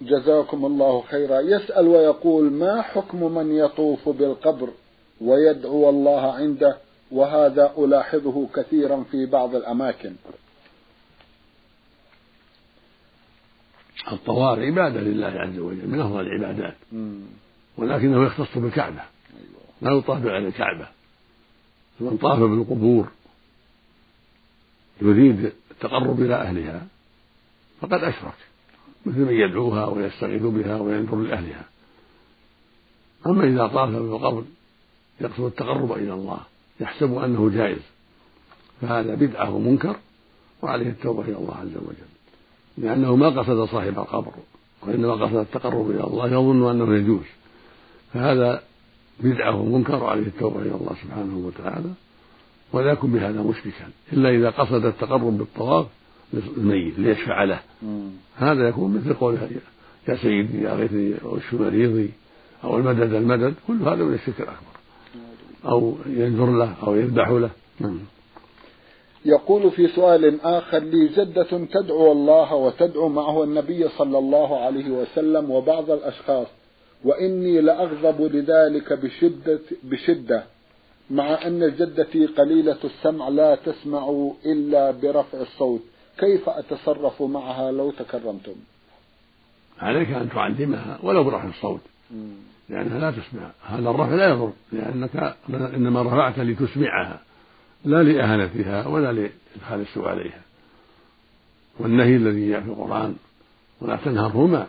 جزاكم 0.00 0.66
الله 0.66 1.02
خيرا. 1.02 1.40
يسأل 1.40 1.88
ويقول 1.88 2.52
ما 2.52 2.82
حكم 2.82 3.34
من 3.34 3.56
يطوف 3.56 4.08
بالقبر 4.08 4.68
ويدعو 5.20 5.90
الله 5.90 6.32
عنده؟ 6.32 6.76
وهذا 7.10 7.74
ألاحظه 7.78 8.48
كثيرا 8.54 9.04
في 9.10 9.26
بعض 9.26 9.54
الأماكن. 9.54 10.14
الطواف 14.12 14.58
عبادة 14.58 15.00
لله 15.00 15.26
عز 15.26 15.58
وجل 15.58 15.88
من 15.88 16.00
أفضل 16.00 16.20
العبادات. 16.20 16.76
ولكنه 17.76 18.24
يختص 18.26 18.58
بالكعبة 18.58 19.00
لا 19.82 19.90
يطاف 19.90 20.26
على 20.26 20.48
الكعبة. 20.48 20.88
فمن 21.98 22.16
طاف 22.16 22.38
بالقبور 22.38 23.08
يريد 25.02 25.52
التقرب 25.70 26.20
إلى 26.20 26.34
أهلها 26.34 26.86
فقد 27.80 28.04
أشرك 28.04 28.34
مثل 29.06 29.18
من 29.18 29.34
يدعوها 29.34 29.86
ويستغيث 29.86 30.42
بها 30.42 30.80
وينظر 30.80 31.16
لأهلها. 31.16 31.64
أما 33.26 33.44
إذا 33.44 33.66
طاف 33.66 33.90
بالقبر 33.90 34.44
يقصد 35.20 35.44
التقرب 35.44 35.92
إلى 35.92 36.12
الله 36.12 36.40
يحسب 36.80 37.14
أنه 37.14 37.50
جائز 37.50 37.82
فهذا 38.80 39.14
بدعة 39.14 39.54
ومنكر 39.54 39.96
وعليه 40.62 40.88
التوبة 40.88 41.22
إلى 41.22 41.36
الله 41.36 41.54
عز 41.54 41.76
وجل. 41.76 42.10
لأنه 42.78 43.16
ما 43.16 43.28
قصد 43.28 43.64
صاحب 43.64 43.98
القبر 43.98 44.32
وإنما 44.82 45.12
قصد 45.12 45.36
التقرب 45.36 45.90
إلى 45.90 46.04
الله 46.04 46.26
يظن 46.26 46.70
أنه 46.70 46.96
يجوز. 46.96 47.26
فهذا 48.14 48.62
بدعة 49.20 49.60
ومنكر 49.60 50.02
وعليه 50.02 50.26
التوبة 50.26 50.62
إلى 50.62 50.74
الله 50.74 50.94
سبحانه 51.02 51.46
وتعالى 51.46 51.90
ولا 52.72 52.92
يكون 52.92 53.12
بهذا 53.12 53.42
مشركا 53.42 53.88
إلا 54.12 54.30
إذا 54.30 54.50
قصد 54.50 54.84
التقرب 54.84 55.38
بالطواف 55.38 55.86
للميت 56.32 56.98
ليشفع 56.98 57.44
له. 57.44 57.60
هذا 58.36 58.68
يكون 58.68 58.94
مثل 58.94 59.14
قوله 59.14 59.50
يا 60.08 60.16
سيدي 60.16 60.62
يا 60.62 60.74
غيثي 60.74 61.14
أو 61.24 61.36
اشف 61.36 61.54
مريضي 61.54 62.10
أو 62.64 62.76
المدد 62.76 63.12
المدد 63.14 63.54
كل 63.66 63.82
هذا 63.82 64.04
من 64.04 64.14
الشرك 64.14 64.40
الأكبر. 64.40 64.74
أو 65.66 65.94
ينذر 66.06 66.50
له 66.50 66.74
أو 66.82 66.94
يذبح 66.94 67.28
له. 67.28 67.50
نعم. 67.80 67.98
يقول 69.24 69.70
في 69.70 69.88
سؤال 69.88 70.40
آخر 70.40 70.78
لي 70.78 71.08
جدة 71.08 71.66
تدعو 71.66 72.12
الله 72.12 72.54
وتدعو 72.54 73.08
معه 73.08 73.44
النبي 73.44 73.88
صلى 73.88 74.18
الله 74.18 74.60
عليه 74.64 74.90
وسلم 74.90 75.50
وبعض 75.50 75.90
الأشخاص. 75.90 76.46
وإني 77.04 77.60
لأغضب 77.60 78.34
لذلك 78.34 78.92
بشدة, 78.92 79.60
بشدة 79.82 80.44
مع 81.10 81.46
أن 81.46 81.74
جدتي 81.78 82.26
قليلة 82.26 82.78
السمع 82.84 83.28
لا 83.28 83.54
تسمع 83.54 84.30
إلا 84.46 84.90
برفع 84.90 85.40
الصوت. 85.40 85.80
كيف 86.18 86.48
أتصرف 86.48 87.22
معها 87.22 87.72
لو 87.72 87.90
تكرمتم؟ 87.90 88.54
عليك 89.78 90.10
أن 90.10 90.30
تعلمها 90.30 90.98
ولو 91.02 91.24
برفع 91.24 91.48
الصوت. 91.48 91.80
لأنها 92.68 92.98
لا 92.98 93.10
تسمع. 93.10 93.50
هذا 93.66 93.90
الرفع 93.90 94.14
لا 94.14 94.28
يضر 94.28 94.52
لأنك 94.72 95.36
إنما 95.48 96.02
رفعت 96.02 96.38
لتسمعها 96.38 97.20
لا 97.84 98.02
لإهانتها 98.02 98.86
ولا 98.86 99.12
لإدخال 99.12 99.80
السوء 99.80 100.08
عليها. 100.08 100.42
والنهي 101.78 102.16
الذي 102.16 102.48
جاء 102.48 102.60
في 102.60 102.66
القرآن 102.66 103.16
ولا 103.80 103.98
تنهرهما 104.04 104.66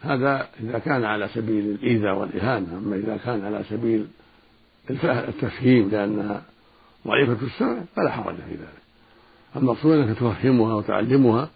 هذا 0.00 0.48
إذا 0.60 0.78
كان 0.78 1.04
على 1.04 1.28
سبيل 1.34 1.64
الإيذاء 1.64 2.18
والإهانة 2.18 2.78
أما 2.78 2.96
إذا 2.96 3.16
كان 3.16 3.44
على 3.44 3.64
سبيل 3.70 4.06
التفهيم 5.04 5.88
لأنها 5.88 6.42
ضعيفة 7.06 7.46
السمع 7.46 7.78
فلا 7.96 8.10
حرج 8.10 8.34
في 8.34 8.50
ذلك. 8.50 8.80
المقصود 9.56 9.98
أنك 9.98 10.16
تفهمها 10.16 10.74
وتعلمها 10.74 11.48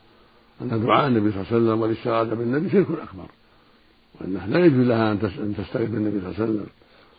أن 0.63 0.85
دعاء 0.85 1.07
النبي 1.07 1.31
صلى 1.31 1.41
الله 1.41 1.53
عليه 1.53 1.65
وسلم 1.65 1.81
والاستغاثة 1.81 2.35
بالنبي 2.35 2.71
شرك 2.71 2.87
أكبر. 2.91 3.27
وأنه 4.21 4.47
لا 4.47 4.65
يجوز 4.65 4.87
لها 4.87 5.13
أن 5.13 5.55
تستغيث 5.59 5.91
بالنبي 5.91 6.21
صلى 6.21 6.29
الله 6.29 6.41
عليه 6.41 6.45
وسلم 6.45 6.67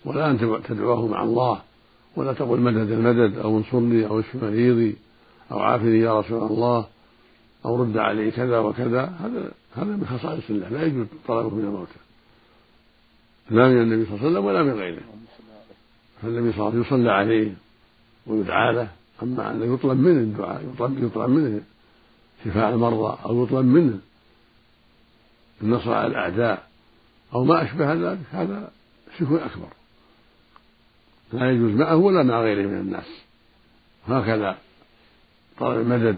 ولا 0.06 0.32
أن 0.32 0.62
تدعوه 0.68 1.08
مع 1.08 1.24
الله 1.24 1.62
ولا 2.16 2.34
تقول 2.34 2.60
مدد 2.60 2.92
المدد 2.92 3.38
أو 3.38 3.58
انصرني 3.58 4.06
أو 4.08 4.20
اشف 4.20 4.44
مريضي 4.44 4.96
أو 5.52 5.60
عافني 5.60 6.00
يا 6.00 6.20
رسول 6.20 6.44
الله 6.44 6.88
أو 7.66 7.82
رد 7.82 7.98
علي 7.98 8.32
كذا 8.32 8.60
وكذا. 8.60 9.14
هذا 9.24 9.52
هذا 9.76 9.86
من 9.86 10.08
خصائص 10.08 10.50
الله 10.50 10.70
لا 10.70 10.86
يجوز 10.86 11.08
طلبه 11.28 11.50
من 11.50 11.66
الموتى. 11.66 12.00
لا 13.50 13.68
من 13.68 13.82
النبي 13.82 14.06
صلى 14.06 14.16
الله 14.16 14.26
عليه 14.26 14.30
وسلم 14.30 14.46
ولا 14.46 14.64
من 14.64 14.80
غيره. 14.80 15.04
فالنبي 16.22 16.52
صلى 16.52 16.60
الله 16.60 16.72
عليه 16.72 16.80
وسلم 16.80 17.00
يصلى 17.00 17.12
عليه 17.12 17.54
ويدعى 18.28 18.74
له 18.74 18.90
أما 19.24 19.52
أن 19.52 19.74
يطلب 19.74 20.00
منه 20.00 20.20
الدعاء 20.20 20.64
يطلب, 20.74 21.04
يطلب 21.04 21.30
منه 21.30 21.62
شفاء 22.46 22.70
المرضى 22.70 23.18
أو 23.26 23.44
يطلب 23.44 23.66
منه 23.66 24.00
النصر 25.62 25.94
على 25.94 26.08
الأعداء 26.08 26.68
أو 27.34 27.44
ما 27.44 27.64
أشبه 27.64 27.94
ذلك 27.94 28.20
هذا 28.32 28.72
شرك 29.20 29.42
أكبر. 29.42 29.68
لا 31.34 31.52
يجوز 31.52 31.72
معه 31.72 31.96
ولا 31.96 32.24
مع 32.24 32.42
غيره 32.42 32.68
من 32.68 32.80
الناس. 32.80 33.08
هكذا 34.08 34.58
طلب 35.60 35.80
المدد 35.80 36.18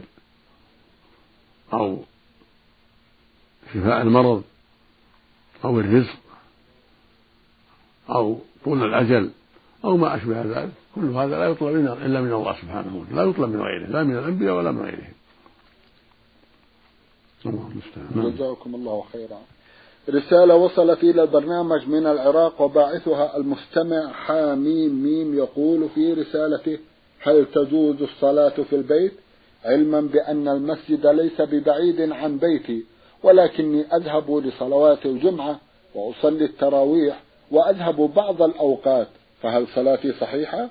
أو 1.74 2.04
شفاء 3.74 4.02
المرض 4.02 4.44
أو 5.66 5.80
الرزق 5.80 6.20
أو 8.10 8.40
طول 8.66 8.84
الأجل 8.84 9.32
أو 9.86 9.98
ما 9.98 10.16
أشبه 10.16 10.42
ذلك. 10.42 10.72
كل 10.96 11.06
هذا 11.06 11.40
لا 11.40 11.46
يطلب 11.46 11.76
إلا 11.76 12.22
من 12.22 12.34
الله 12.34 12.54
سبحانه 12.62 12.98
وتعالى. 12.98 13.16
لا 13.16 13.24
يطلب 13.30 13.50
من 13.50 13.62
غيره 13.62 13.88
لا 13.88 14.04
من 14.04 14.18
الأنبياء 14.18 14.56
ولا 14.56 14.72
من 14.72 14.82
غيرهم 14.82 15.14
الله 17.46 17.72
المستعان. 17.72 18.34
جزاكم 18.34 18.76
الله 18.76 19.04
خيرا. 19.14 19.40
رسالة 20.10 20.56
وصلت 20.56 21.04
إلى 21.04 21.24
البرنامج 21.24 21.88
من 21.88 22.06
العراق 22.08 22.62
وباعثها 22.62 23.38
المستمع 23.38 24.12
حاميم 24.12 25.04
ميم 25.04 25.38
يقول 25.38 25.90
في 25.96 26.14
رسالته 26.14 26.80
هل 27.20 27.46
تجوز 27.46 28.02
الصلاة 28.02 28.64
في 28.70 28.76
البيت؟ 28.76 29.14
علما 29.66 30.02
بأن 30.02 30.48
المسجد 30.48 31.08
ليس 31.08 31.42
ببعيد 31.42 32.12
عن 32.12 32.38
بيتي. 32.38 32.84
ولكني 33.24 33.82
أذهب 33.82 34.32
لصلوات 34.32 35.06
الجمعة 35.06 35.60
وأصلي 35.96 36.46
التراويح 36.46 37.22
وأذهب 37.52 37.96
بعض 38.16 38.42
الأوقات 38.42 39.08
فهل 39.42 39.68
صلاتي 39.68 40.14
صحيحة؟ 40.14 40.70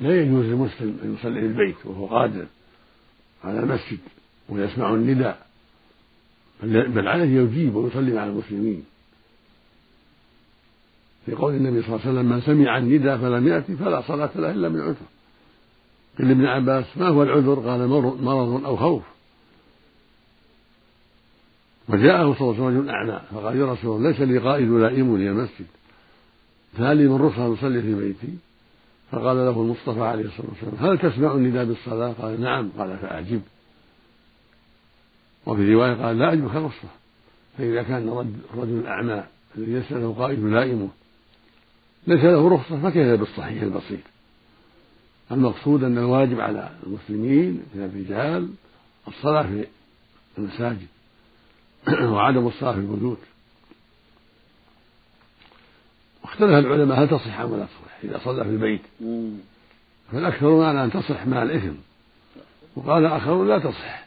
لا 0.00 0.20
يجوز 0.20 0.44
للمسلم 0.44 0.98
أن 1.02 1.14
يصلي 1.14 1.40
في 1.40 1.46
البيت 1.46 1.86
وهو 1.86 2.06
قادر 2.06 2.46
على 3.44 3.60
المسجد 3.60 3.98
ويسمع 4.48 4.94
النداء 4.94 5.46
بل 6.62 7.08
عليه 7.08 7.40
يجيب 7.40 7.74
ويصلي 7.74 8.12
مع 8.12 8.24
المسلمين. 8.24 8.84
في 11.26 11.34
قول 11.34 11.54
النبي 11.54 11.82
صلى 11.82 11.88
الله 11.88 12.06
عليه 12.06 12.12
وسلم 12.12 12.32
من 12.32 12.40
سمع 12.40 12.78
النداء 12.78 13.18
فلم 13.18 13.48
يأتي 13.48 13.76
فلا 13.76 14.02
صلاة 14.02 14.30
له 14.34 14.50
إلا 14.50 14.68
من 14.68 14.80
عذر. 14.80 14.96
قيل 16.18 16.28
لابن 16.28 16.46
عباس 16.46 16.84
ما 16.96 17.08
هو 17.08 17.22
العذر؟ 17.22 17.54
قال 17.54 17.88
مرض 18.22 18.64
أو 18.64 18.76
خوف. 18.76 19.11
وجاءه 21.88 22.34
صلى 22.34 22.50
الله 22.50 22.64
عليه 22.64 22.64
وسلم 22.64 22.78
رجل 22.78 22.90
أعمى 22.90 23.20
فقال 23.30 23.56
يا 23.56 23.72
رسول 23.72 23.96
الله 23.96 24.10
ليس 24.10 24.20
لي 24.20 24.38
قائد 24.38 24.66
يلائمني 24.68 25.30
المسجد. 25.30 25.66
فهل 26.78 26.96
لي 26.96 27.08
من 27.08 27.16
رخصة 27.16 27.54
أصلي 27.54 27.82
في 27.82 27.94
بيتي؟ 27.94 28.38
فقال 29.10 29.36
له 29.36 29.50
المصطفى 29.50 30.00
عليه 30.00 30.24
الصلاة 30.24 30.46
والسلام 30.48 30.90
هل 30.90 30.98
تسمع 30.98 31.32
النداء 31.32 31.64
بالصلاة؟ 31.64 32.12
قال 32.12 32.40
نعم. 32.40 32.70
قال 32.78 32.98
فأعجب. 32.98 33.42
وفي 35.46 35.74
رواية 35.74 35.94
قال 35.94 36.18
لا 36.18 36.32
أجبك 36.32 36.54
رخصة 36.54 36.88
فإذا 37.58 37.82
كان 37.82 38.26
الرجل 38.54 38.78
الأعمى 38.78 39.24
الذي 39.56 39.72
ليس 39.72 39.92
له 39.92 40.14
قائد 40.18 40.38
يلائمه 40.38 40.88
ليس 42.06 42.24
له 42.24 42.48
رخصة 42.48 42.82
فكيف 42.82 43.20
بالصحيح 43.20 43.62
البسيط؟ 43.62 44.00
المقصود 45.32 45.84
أن 45.84 45.98
الواجب 45.98 46.40
على 46.40 46.70
المسلمين 46.86 47.62
من 47.74 47.84
الرجال 47.84 48.48
الصلاة 49.08 49.42
في 49.42 49.66
المساجد 50.38 50.86
وعدم 52.12 52.46
الصلاة 52.46 52.72
في 52.72 52.78
البيوت 52.78 53.18
واختلف 56.22 56.50
العلماء 56.50 57.02
هل 57.02 57.08
تصح 57.08 57.40
أم 57.40 57.56
لا 57.56 57.64
تصح 57.64 58.04
إذا 58.04 58.20
صلى 58.24 58.44
في 58.44 58.50
البيت. 58.50 58.80
فالأكثر 60.12 60.62
على 60.62 60.84
أن 60.84 60.90
تصح 60.90 61.26
مع 61.26 61.42
الإثم؟ 61.42 61.74
وقال 62.76 63.06
آخرون 63.06 63.48
لا 63.48 63.58
تصح 63.58 64.04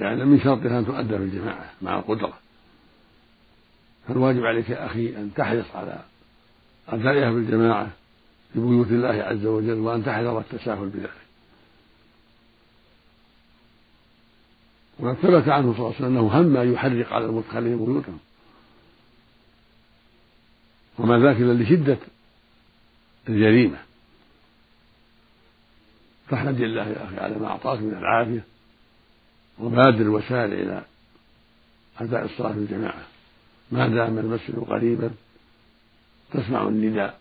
لأن 0.00 0.18
يعني 0.18 0.24
من 0.24 0.40
شرطها 0.40 0.78
أن 0.78 0.86
تؤدى 0.86 1.18
في 1.18 1.24
الجماعة 1.24 1.70
مع 1.82 1.98
القدرة. 1.98 2.38
فالواجب 4.08 4.44
عليك 4.44 4.70
يا 4.70 4.86
أخي 4.86 5.16
أن 5.16 5.30
تحرص 5.36 5.66
على 5.74 5.98
أدائها 6.88 7.30
بالجماعة 7.30 7.90
في 8.52 8.60
بيوت 8.60 8.88
الله 8.88 9.22
عز 9.22 9.46
وجل 9.46 9.78
وأن 9.78 10.04
تحذر 10.04 10.38
التساهل 10.38 10.88
بذلك. 10.88 11.25
وقد 14.98 15.14
ثبت 15.14 15.48
عنه 15.48 15.72
صلى 15.72 15.78
الله 15.78 15.86
عليه 15.86 15.96
وسلم 15.96 16.18
أنه 16.18 16.40
هم 16.40 16.56
أن 16.56 16.72
يحرق 16.72 17.12
على 17.12 17.24
المدخلين 17.24 17.84
بيوتهم. 17.84 18.18
وما 20.98 21.18
ذاك 21.18 21.36
إلا 21.36 21.62
لشدة 21.62 21.98
الجريمة. 23.28 23.78
فاحمد 26.28 26.60
الله 26.60 26.88
يا 26.88 27.04
أخي 27.04 27.16
على 27.16 27.38
ما 27.38 27.46
أعطاك 27.46 27.78
من 27.80 27.94
العافية 27.94 28.44
وبادر 29.58 30.08
وسارع 30.08 30.44
إلى 30.44 30.84
أداء 31.98 32.24
الصلاة 32.24 32.52
في 32.52 32.58
الجماعة. 32.58 33.06
ما 33.72 33.88
دام 33.88 34.18
المسجد 34.18 34.58
قريبا 34.58 35.10
تسمع 36.32 36.68
النداء. 36.68 37.20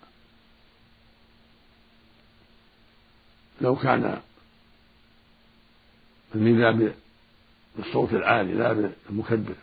لو 3.62 3.76
كان 3.76 4.22
النداء 6.36 6.96
بالصوت 7.78 8.14
العالي 8.14 8.54
لا 8.54 8.74
بالمكبر. 8.74 9.56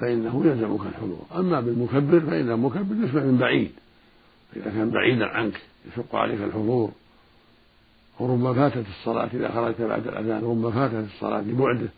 فإنه 0.00 0.46
يلزمك 0.46 0.86
الحضور. 0.86 1.26
أما 1.34 1.60
بالمكبر 1.60 2.20
فإن 2.20 2.50
المكبر 2.50 3.04
يسمع 3.04 3.22
من 3.22 3.38
بعيد. 3.38 3.72
إذا 4.56 4.70
كان 4.70 4.90
بعيدا 4.90 5.26
عنك 5.26 5.60
يشق 5.92 6.16
عليك 6.16 6.40
الحضور. 6.40 6.90
وربما 8.20 8.54
فاتت 8.54 8.86
الصلاة 8.88 9.30
إذا 9.34 9.52
خرجت 9.52 9.80
بعد 9.80 10.06
الأذان 10.06 10.44
ربما 10.44 10.70
فاتت 10.70 11.08
الصلاة 11.14 11.40
لبعده. 11.40 11.88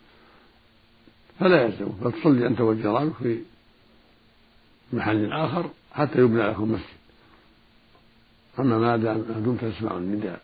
فلا 1.39 1.61
يلزمك. 1.61 2.03
بل 2.03 2.11
تصلي 2.11 2.47
أنت 2.47 2.61
وجيرانك 2.61 3.13
في 3.13 3.39
محل 4.93 5.33
آخر 5.33 5.69
حتى 5.91 6.19
يبنى 6.19 6.47
لكم 6.47 6.71
مسجد. 6.71 6.85
أما 8.59 8.77
ما 8.77 8.97
دام 8.97 9.25
دمت 9.45 9.65
تسمع 9.65 9.97
النداء 9.97 10.41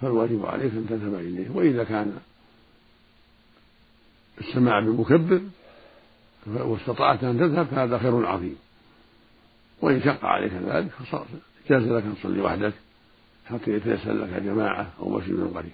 فالواجب 0.00 0.46
عليك 0.46 0.72
أن 0.72 0.86
تذهب 0.88 1.14
إليه. 1.14 1.50
وإذا 1.50 1.84
كان 1.84 2.18
السماع 4.40 4.80
بمكبر 4.80 5.40
واستطعت 6.46 7.24
أن 7.24 7.38
تذهب 7.38 7.66
فهذا 7.66 7.98
خير 7.98 8.26
عظيم. 8.26 8.56
وإن 9.82 10.02
شق 10.02 10.24
عليك 10.24 10.52
ذلك 10.52 10.90
جاز 11.70 11.82
لك 11.82 12.02
أن 12.02 12.14
تصلي 12.20 12.40
وحدك 12.40 12.72
حتى 13.46 13.70
يتيسر 13.70 14.12
لك 14.12 14.42
جماعة 14.42 14.92
أو 15.00 15.08
مسجد 15.08 15.50
قريب 15.54 15.72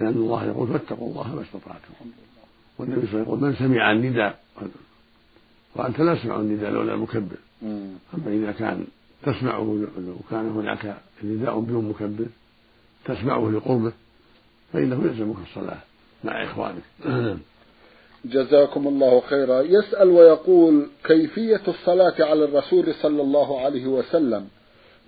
لأن 0.00 0.08
الله 0.08 0.44
يقول 0.44 0.68
فاتقوا 0.68 1.10
الله 1.10 1.34
ما 1.34 1.42
استطعتم. 1.42 1.94
والنبي 2.78 3.06
صلى 3.06 3.22
الله 3.22 3.22
عليه 3.22 3.22
وسلم 3.22 3.22
يقول 3.22 3.40
من 3.40 3.54
سمع 3.54 3.92
النداء 3.92 4.40
وأنت 5.74 6.00
لا 6.00 6.14
تسمع 6.14 6.36
النداء 6.36 6.70
لولا 6.70 6.94
المكبر. 6.94 7.36
أما 7.62 8.28
إذا 8.28 8.52
كان 8.52 8.86
تسمعه 9.22 9.86
لو 9.98 10.16
كان 10.30 10.48
هناك 10.48 10.96
نداء 11.24 11.60
بدون 11.60 11.88
مكبر 11.88 12.26
تسمعه 13.04 13.50
لقربه 13.50 13.92
فإنه 14.72 15.04
يلزمك 15.04 15.36
الصلاة. 15.48 15.82
مع 16.24 16.44
إخوانك. 16.44 16.82
جزاكم 18.24 18.88
الله 18.88 19.20
خيرا. 19.20 19.60
يسأل 19.60 20.08
ويقول 20.08 20.86
كيفية 21.04 21.62
الصلاة 21.68 22.14
على 22.20 22.44
الرسول 22.44 22.94
صلى 22.94 23.22
الله 23.22 23.60
عليه 23.60 23.86
وسلم؟ 23.86 24.48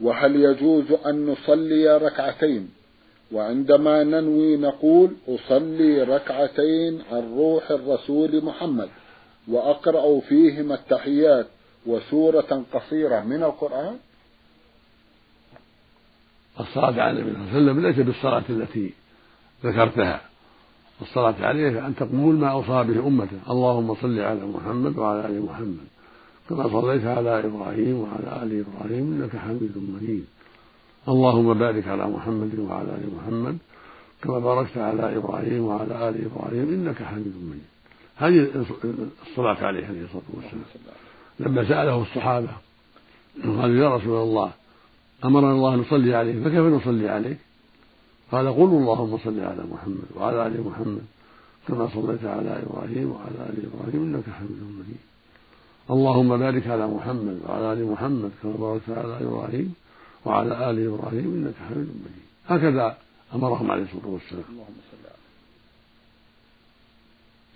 وهل 0.01 0.37
يجوز 0.37 0.85
أن 1.07 1.27
نصلي 1.27 1.97
ركعتين؟ 1.97 2.71
وعندما 3.33 4.05
ننوي 4.05 4.57
نقول 4.57 5.11
أصلي 5.29 6.03
ركعتين 6.03 7.03
عن 7.13 7.35
روح 7.37 7.71
الرسول 7.71 8.45
محمد 8.45 8.89
وأقرأ 9.49 10.21
فيهما 10.21 10.75
التحيات 10.75 11.47
وسورة 11.87 12.65
قصيرة 12.73 13.21
من 13.21 13.43
القرآن؟ 13.43 13.97
الصلاة 16.61 17.03
على 17.03 17.21
النبي 17.21 17.33
صلى 17.33 17.41
الله 17.41 17.51
عليه 17.51 17.63
وسلم 17.63 17.87
ليس 17.87 17.97
بالصلاة 17.97 18.45
التي 18.51 18.95
ذكرتها. 19.65 20.21
الصلاة 21.03 21.35
عليه 21.41 21.87
أن 21.87 21.95
تقول 21.97 22.35
ما 22.35 22.49
أوصى 22.49 22.85
به 22.85 23.07
أمته. 23.07 23.39
اللهم 23.51 23.95
صل 23.95 24.19
على 24.21 24.41
محمد 24.47 24.99
وعلى 24.99 25.27
آل 25.27 25.43
محمد. 25.43 25.87
كما 26.49 26.69
صليت 26.69 27.05
على 27.07 27.47
إبراهيم 27.47 27.97
وعلى 27.99 28.43
آل 28.43 28.65
إبراهيم 28.65 29.05
إنك 29.13 29.37
حميد 29.37 29.75
مجيد. 29.77 30.25
اللهم 31.09 31.55
بارك 31.55 31.89
على 31.89 32.07
محمد 32.07 32.59
وعلى 32.59 32.89
آل 32.89 33.05
محمد. 33.17 33.59
كما 34.23 34.39
باركت 34.39 34.79
على 34.79 35.17
إبراهيم 35.17 35.63
وعلى 35.65 36.09
آل 36.09 36.15
إبراهيم 36.25 36.69
إنك 36.69 37.03
حميد 37.03 37.35
مجيد. 37.49 37.69
هذه 38.17 38.65
الصلاة 39.31 39.67
عليه 39.67 39.87
عليه 39.87 40.03
الصلاة 40.05 40.29
والسلام. 40.35 40.65
لما 41.41 41.69
سأله 41.69 42.03
الصحابة 42.03 42.49
قالوا 43.45 43.77
يا 43.77 43.97
رسول 43.97 44.23
الله 44.23 44.51
أمرنا 45.25 45.53
الله 45.53 45.75
أن 45.75 45.79
نصلي 45.79 46.15
عليه 46.15 46.45
فكيف 46.45 46.61
نصلي 46.61 47.09
عليك؟ 47.09 47.39
قال 48.33 48.47
قولوا 48.49 48.79
اللهم 48.81 49.19
صل 49.19 49.41
على 49.41 49.63
محمد 49.73 50.09
وعلى 50.17 50.47
آل 50.47 50.65
محمد 50.65 51.07
كما 51.69 51.89
صليت 51.95 52.25
على 52.25 52.63
إبراهيم 52.63 53.11
وعلى 53.13 53.39
آل 53.51 53.57
إبراهيم 53.69 54.03
إنك 54.15 54.25
حميد 54.39 54.63
مجيد. 54.79 55.03
اللهم 55.91 56.39
بارك 56.39 56.67
على 56.67 56.87
محمد 56.87 57.41
وعلى 57.47 57.73
آل 57.73 57.91
محمد 57.93 58.31
كما 58.43 58.53
باركت 58.53 58.91
على 58.91 59.15
إبراهيم 59.27 59.75
وعلى 60.25 60.71
آل 60.71 60.87
إبراهيم 60.87 61.27
إنك 61.37 61.55
حميد 61.69 61.89
مجيد. 62.05 62.29
هكذا 62.49 62.97
أمرهم 63.35 63.71
عليه 63.71 63.83
الصلاة 63.83 64.07
والسلام. 64.07 64.45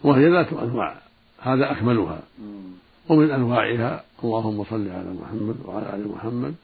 وهي 0.05 0.31
ذات 0.31 0.53
أنواع 0.53 0.97
هذا 1.39 1.73
أكملها. 1.73 2.23
ومن 3.09 3.31
أنواعها 3.31 4.05
اللهم 4.25 4.65
صل 4.65 4.89
على 4.89 5.11
محمد 5.21 5.57
وعلى 5.65 5.95
آل 5.95 6.09
محمد 6.09 6.55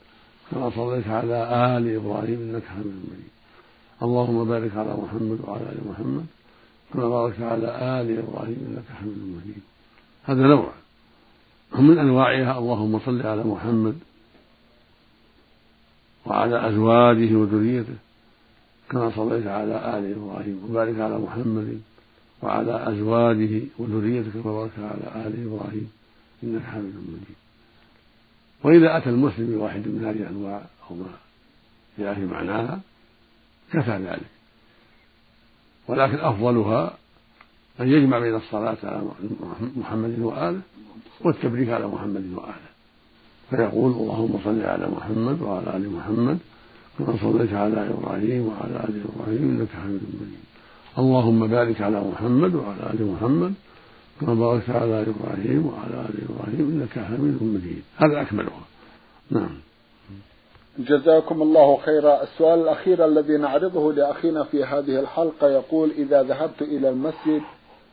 كما 0.51 0.71
صليت 0.71 1.07
على 1.09 1.38
آل 1.77 1.94
إبراهيم 1.94 2.38
إنك 2.40 2.64
حميد 2.64 2.87
مجيد. 2.87 3.38
اللهم 4.02 4.44
بارك 4.44 4.76
على 4.76 4.94
محمد 4.94 5.38
وعلى 5.44 5.62
آل 5.62 5.78
محمد 5.90 6.26
كما 6.92 7.08
باركت 7.08 7.40
على 7.40 7.66
آل 8.00 8.18
إبراهيم 8.18 8.58
إنك 8.68 8.84
حميد 8.98 9.18
مجيد. 9.18 9.62
هذا 10.24 10.42
نوع 10.42 10.72
ومن 11.72 11.98
أنواعها. 11.98 12.58
اللهم 12.58 12.98
صل 12.98 13.26
على 13.26 13.44
محمد 13.44 13.98
وعلى 16.26 16.68
أزواجه 16.68 17.34
وذريته 17.34 17.96
كما 18.90 19.11
صليت 19.16 19.46
على 19.46 19.98
آل 19.98 20.04
إبراهيم 20.16 20.64
وبارك 20.64 21.00
على 21.00 21.18
محمد 21.18 21.80
وعلى 22.42 22.88
أزواجه 22.92 23.61
وذريته 23.78 24.30
كما 24.42 24.52
باركت 24.52 24.78
على 24.78 25.26
آل 25.26 25.46
إبراهيم 25.46 25.90
إنك 26.42 26.62
حميد 26.62 26.94
مجيد. 26.94 27.38
وإذا 28.64 28.96
أتى 28.96 29.11
المسلم 29.11 29.46
بواحد 29.46 29.88
من 29.88 30.04
هذه 30.04 30.16
الأنواع 30.16 30.62
أو 30.90 30.96
ما 30.96 31.06
جاء 31.98 32.14
في 32.14 32.26
معناها 32.26 32.80
كفى 33.72 33.90
ذلك. 33.90 34.31
ولكن 35.88 36.18
أفضلها 36.18 36.96
أن 37.81 37.88
يجمع 37.88 38.18
بين 38.18 38.35
الصلاة 38.35 38.76
على 38.83 39.02
محمد 39.76 40.18
وآله 40.18 40.61
والتبريك 41.20 41.68
على 41.68 41.87
محمد 41.87 42.24
وآله. 42.35 42.68
فيقول 43.50 43.92
اللهم 43.92 44.38
صل 44.44 44.61
على 44.61 44.88
محمد 44.96 45.42
وعلى 45.42 45.76
آل 45.76 45.92
محمد 45.92 46.38
كما 46.98 47.16
صليت 47.16 47.52
على 47.52 47.90
إبراهيم 47.90 48.46
وعلى 48.46 48.85
آل 48.88 49.02
إبراهيم 49.04 49.42
إنك 49.42 49.68
حميد 49.83 50.00
مجيد. 50.20 50.44
اللهم 50.98 51.46
بارك 51.46 51.81
على 51.81 52.04
محمد 52.12 52.54
وعلى 52.54 52.90
آل 52.92 53.12
محمد 53.12 53.54
كما 54.20 54.35
باركت 54.35 54.70
على 54.70 55.07
إبراهيم 55.12 55.66
وعلى 55.66 56.07
آل 56.09 56.14
إبراهيم 56.28 56.66
إنك 56.70 57.04
حميد 57.04 57.42
مجيد. 57.42 57.83
هذا 57.96 58.20
أكملها. 58.22 58.64
نعم. 59.31 59.67
جزاكم 60.79 61.43
الله 61.43 61.77
خيرا. 61.77 62.23
السؤال 62.23 62.59
الأخير 62.59 63.05
الذي 63.05 63.37
نعرضه 63.37 63.93
لأخينا 63.93 64.45
في 64.45 64.64
هذه 64.64 65.01
الحلقة 65.01 65.51
يقول 65.51 65.91
إذا 65.91 66.23
ذهبت 66.23 66.62
إلى 66.62 66.88
المسجد 66.88 67.43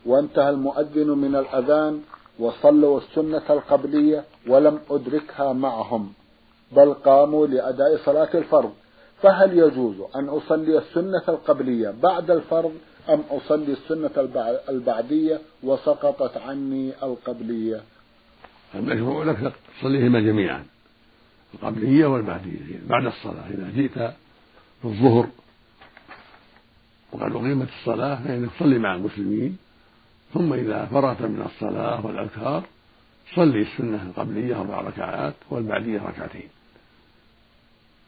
وانتهى 0.05 0.49
المؤذن 0.49 1.07
من 1.09 1.35
الأذان 1.35 2.01
وصلوا 2.39 2.99
السنة 2.99 3.43
القبلية 3.49 4.23
ولم 4.47 4.79
أدركها 4.89 5.53
معهم 5.53 6.13
بل 6.71 6.93
قاموا 6.93 7.47
لأداء 7.47 7.97
صلاة 8.05 8.29
الفرض 8.33 8.73
فهل 9.21 9.59
يجوز 9.59 9.95
أن 10.15 10.29
أصلي 10.29 10.77
السنة 10.77 11.23
القبلية 11.29 11.93
بعد 12.03 12.31
الفرض 12.31 12.71
أم 13.09 13.23
أصلي 13.31 13.73
السنة 13.73 14.29
البعدية 14.69 15.39
وسقطت 15.63 16.37
عني 16.37 16.91
القبلية؟ 17.03 17.81
المشروع 18.75 19.23
لك 19.23 19.53
تصليهما 19.79 20.19
جميعا. 20.19 20.74
القبلية 21.55 22.05
والبعدية 22.05 22.79
بعد 22.87 23.05
الصلاة 23.05 23.49
إذا 23.49 23.71
جئت 23.75 23.93
في 24.81 24.85
الظهر 24.85 25.27
وقد 27.11 27.35
أقيمت 27.35 27.67
الصلاة 27.79 28.23
فإنك 28.23 28.49
تصلي 28.51 28.79
مع 28.79 28.95
المسلمين 28.95 29.57
ثم 30.33 30.53
إذا 30.53 30.85
فرغت 30.85 31.21
من 31.21 31.41
الصلاة 31.41 32.05
والأذكار 32.05 32.63
صلي 33.35 33.61
السنة 33.61 34.03
القبلية 34.03 34.61
أربع 34.61 34.81
ركعات 34.81 35.33
والبعدية 35.49 36.01
ركعتين. 36.01 36.47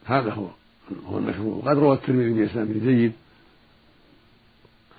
هذا 0.04 0.30
هو 0.30 0.46
هو 1.06 1.18
المشروع. 1.18 1.56
وقد 1.56 1.78
روى 1.78 1.94
الترمذي 1.96 2.30
بإسناد 2.30 2.84
جيد 2.84 3.12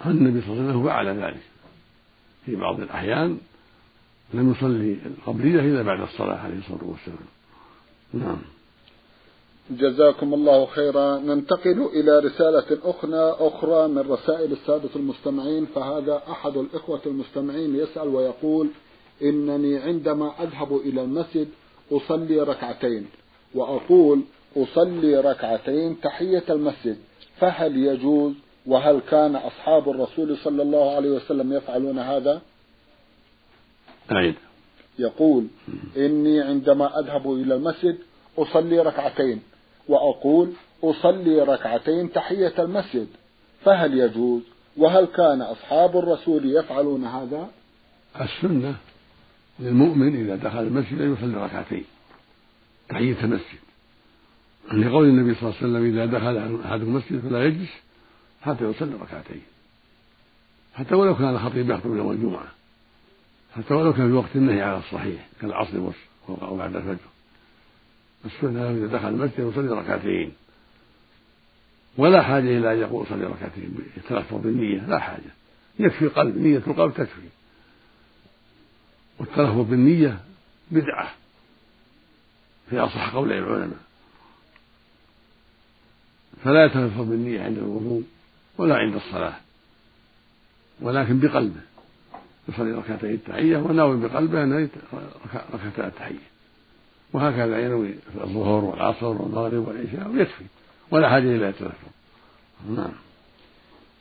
أن 0.05 0.12
النبي 0.12 0.41
صلى 0.41 0.53
الله 0.53 0.63
عليه 0.63 0.69
وسلم 0.69 0.83
فعل 0.83 1.07
ذلك. 1.07 1.43
في 2.45 2.55
بعض 2.55 2.79
الأحيان 2.79 3.38
لم 4.33 4.51
يصلي 4.51 4.97
القبلية 5.05 5.59
إلا 5.59 5.81
بعد 5.81 6.01
الصلاة 6.01 6.38
عليه 6.38 6.57
الصلاة 6.57 6.83
والسلام. 6.83 7.27
نعم. 8.13 8.41
جزاكم 9.72 10.34
الله 10.34 10.65
خيرا. 10.65 11.17
ننتقل 11.19 11.89
إلى 11.93 12.19
رسالة 12.19 12.78
أخرى 12.84 13.36
أخرى 13.48 13.88
من 13.88 14.12
رسائل 14.12 14.52
السادة 14.52 14.89
المستمعين 14.95 15.65
فهذا 15.65 16.22
أحد 16.32 16.58
الإخوة 16.58 17.02
المستمعين 17.06 17.76
يسأل 17.76 18.08
ويقول 18.08 18.69
إنني 19.22 19.78
عندما 19.78 20.43
أذهب 20.43 20.78
إلى 20.78 21.02
المسجد 21.02 21.48
أصلي 21.91 22.39
ركعتين 22.39 23.08
وأقول 23.56 24.22
أصلي 24.58 25.19
ركعتين 25.19 26.02
تحية 26.02 26.43
المسجد 26.50 26.98
فهل 27.39 27.78
يجوز؟ 27.78 28.34
وهل 28.65 29.00
كان 29.10 29.36
أصحاب 29.36 29.89
الرسول 29.89 30.38
صلى 30.38 30.62
الله 30.62 30.95
عليه 30.95 31.10
وسلم 31.10 31.54
يفعلون 31.54 32.00
هذا؟ 32.00 32.41
أعيد. 34.12 34.36
يقول 34.99 35.47
إني 35.97 36.41
عندما 36.41 36.99
أذهب 36.99 37.33
إلى 37.33 37.55
المسجد 37.55 37.97
أصلي 38.38 38.79
ركعتين 38.79 39.41
وأقول 39.88 40.53
أصلي 40.83 41.41
ركعتين 41.41 42.12
تحية 42.12 42.53
المسجد 42.59 43.07
فهل 43.63 43.99
يجوز؟ 43.99 44.41
وهل 44.77 45.05
كان 45.05 45.41
أصحاب 45.41 45.97
الرسول 45.97 46.55
يفعلون 46.57 47.05
هذا؟ 47.05 47.49
السنة 48.21 48.75
للمؤمن 49.59 50.15
إذا 50.15 50.35
دخل 50.35 50.59
المسجد 50.59 51.01
أن 51.01 51.13
يصلي 51.13 51.43
ركعتين 51.43 51.85
تحية 52.89 53.23
المسجد. 53.23 53.59
لقول 54.73 55.05
النبي 55.05 55.35
صلى 55.35 55.49
الله 55.49 55.55
عليه 55.62 55.69
وسلم 55.69 55.93
إذا 55.93 56.05
دخل 56.05 56.59
أحد 56.65 56.81
المسجد 56.81 57.19
فلا 57.19 57.45
يجلس 57.45 57.69
حتى 58.41 58.63
يصلي 58.63 58.93
ركعتين. 58.93 59.41
حتى 60.73 60.95
ولو 60.95 61.15
كان 61.15 61.39
خطيب 61.39 61.69
يخطب 61.69 61.95
يوم 61.95 62.12
الجمعة. 62.12 62.59
حتى 63.55 63.73
ولو 63.73 63.93
كان 63.93 64.07
في 64.07 64.13
وقت 64.13 64.35
النهي 64.35 64.62
على 64.62 64.77
الصحيح 64.77 65.27
كالعصر 65.41 65.77
أو 66.29 66.57
بعد 66.57 66.75
الفجر. 66.75 67.09
السنة 68.25 68.69
إذا 68.71 68.88
دخل 68.88 69.07
المسجد 69.07 69.39
يصلي 69.39 69.69
ركعتين. 69.69 70.31
ولا 71.97 72.21
حاجة 72.21 72.57
إلى 72.57 72.73
أن 72.73 72.79
يقول 72.79 73.07
صلي 73.07 73.25
ركعتين 73.25 73.75
يتلفظ 73.97 74.38
بالنية 74.38 74.85
لا 74.85 74.99
حاجة. 74.99 75.31
يكفي 75.79 76.07
قلب 76.07 76.38
نية 76.38 76.57
القلب 76.57 76.93
تكفي. 76.93 77.29
والتلفظ 79.19 79.69
بالنية 79.69 80.19
بدعة. 80.71 81.13
في 82.69 82.79
أصح 82.79 83.13
قول 83.13 83.31
العلماء. 83.31 83.79
فلا 86.43 86.65
يتلفظ 86.65 87.01
بالنية 87.01 87.43
عند 87.43 87.57
الوضوء 87.57 88.03
ولا 88.57 88.75
عند 88.75 88.95
الصلاة 88.95 89.35
ولكن 90.81 91.19
بقلبه. 91.19 91.62
يصلي 92.49 92.71
ركعتي 92.71 93.13
التحية 93.13 93.57
وناوي 93.57 93.97
بقلبه 93.97 94.43
أن 94.43 94.69
ركعتا 95.53 95.88
التحية. 95.88 96.29
وهكذا 97.13 97.59
ينوي 97.59 97.93
في 97.93 98.23
الظهر 98.23 98.65
والعصر 98.65 99.05
والمغرب 99.05 99.67
والعشاء 99.67 100.09
ويكفي 100.13 100.43
ولا 100.91 101.09
حاجة 101.09 101.35
إلى 101.35 101.49
التلفظ 101.49 101.88
نعم. 102.69 102.91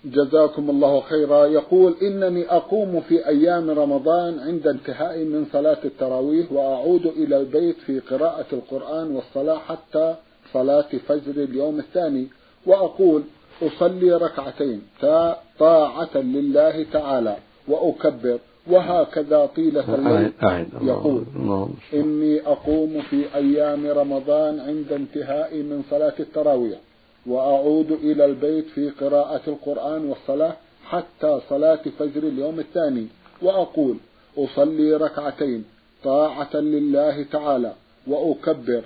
جزاكم 0.05 0.71
الله 0.71 1.01
خيرا. 1.01 1.47
يقول 1.47 1.95
إنني 2.03 2.51
أقوم 2.51 3.01
في 3.01 3.29
أيام 3.29 3.71
رمضان 3.71 4.39
عند 4.39 4.67
انتهاء 4.67 5.19
من 5.19 5.47
صلاة 5.53 5.79
التراويح 5.85 6.53
وأعود 6.53 7.07
إلى 7.07 7.37
البيت 7.41 7.77
في 7.87 8.01
قراءة 8.01 8.47
القرآن 8.53 9.11
والصلاة 9.11 9.59
حتى 9.59 10.17
صلاة 10.53 10.89
فجر 11.09 11.43
اليوم 11.45 11.79
الثاني. 11.79 12.27
وأقول 12.67 13.23
أصلي 13.63 14.13
ركعتين 14.13 14.83
طاعة 15.59 16.17
لله 16.17 16.87
تعالى. 16.93 17.37
وأكبر 17.69 18.39
وهكذا 18.67 19.47
طيلة 19.57 19.95
الليل 19.95 20.33
يقول 20.83 21.25
إني 21.95 22.41
أقوم 22.47 23.03
في 23.11 23.35
أيام 23.35 23.87
رمضان 23.87 24.61
عند 24.61 24.93
انتهاء 24.93 25.57
من 25.57 25.83
صلاة 25.91 26.15
التراويح 26.21 26.79
وأعود 27.27 27.93
إلى 27.93 28.25
البيت 28.25 28.67
في 28.67 28.91
قراءة 28.91 29.41
القرآن 29.49 30.05
والصلاة 30.05 30.57
حتى 30.85 31.41
صلاة 31.49 31.81
فجر 31.99 32.23
اليوم 32.23 32.61
الثاني 32.61 33.07
وأقول 33.43 33.97
أصلي 34.39 34.97
ركعتين 34.97 35.65
طاعة 36.05 36.57
لله 36.57 37.23
تعالى 37.23 37.73
وأكبر. 38.07 38.83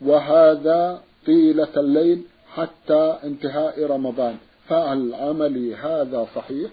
وهذا 0.00 1.00
طيلة 1.26 1.68
الليل 1.76 2.22
حتى 2.54 3.18
انتهاء 3.24 3.86
رمضان. 3.86 4.36
فهل 4.68 5.14
عملي 5.14 5.74
هذا 5.74 6.26
صحيح؟ 6.34 6.70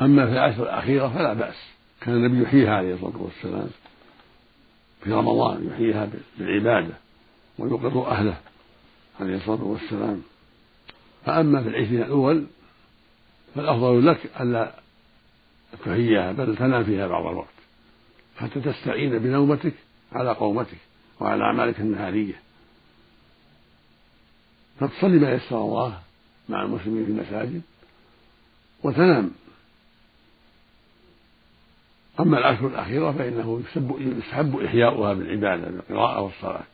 أما 0.00 0.26
في 0.26 0.32
العشر 0.32 0.62
الأخيرة 0.62 1.08
فلا 1.08 1.32
بأس. 1.32 1.54
كان 2.00 2.14
النبي 2.14 2.42
يحييها 2.42 2.74
عليه 2.76 2.94
الصلاة 2.94 3.22
والسلام 3.22 3.68
في 5.04 5.12
رمضان 5.12 5.66
يحييها 5.66 6.08
بالعبادة 6.38 6.94
ويوقظ 7.58 7.96
أهله 7.96 8.36
عليه 9.20 9.36
الصلاة 9.36 9.64
والسلام. 9.64 10.22
فأما 11.26 11.62
في 11.62 11.68
العشرين 11.68 12.02
الأول 12.02 12.46
فالأفضل 13.54 14.06
لك 14.06 14.30
ألا 14.40 14.74
تحييها 15.84 16.32
بل 16.32 16.56
تنام 16.56 16.84
فيها 16.84 17.06
بعض 17.06 17.26
الوقت 17.26 17.48
حتى 18.36 18.60
تستعين 18.60 19.18
بنومتك 19.18 19.74
على 20.12 20.32
قومتك 20.32 20.78
وعلى 21.20 21.44
أعمالك 21.44 21.80
النهارية. 21.80 22.40
فتصلي 24.80 25.18
ما 25.18 25.32
يسر 25.32 25.58
الله 25.60 25.98
مع 26.48 26.62
المسلمين 26.62 27.04
في 27.04 27.10
المساجد 27.10 27.62
وتنام 28.82 29.30
أما 32.20 32.38
العشر 32.38 32.66
الأخيرة 32.66 33.12
فإنه 33.12 33.62
يستحب 33.98 34.56
إحياؤها 34.60 35.14
بالعبادة 35.14 35.70
بالقراءة 35.70 36.20
والصلاة. 36.20 36.64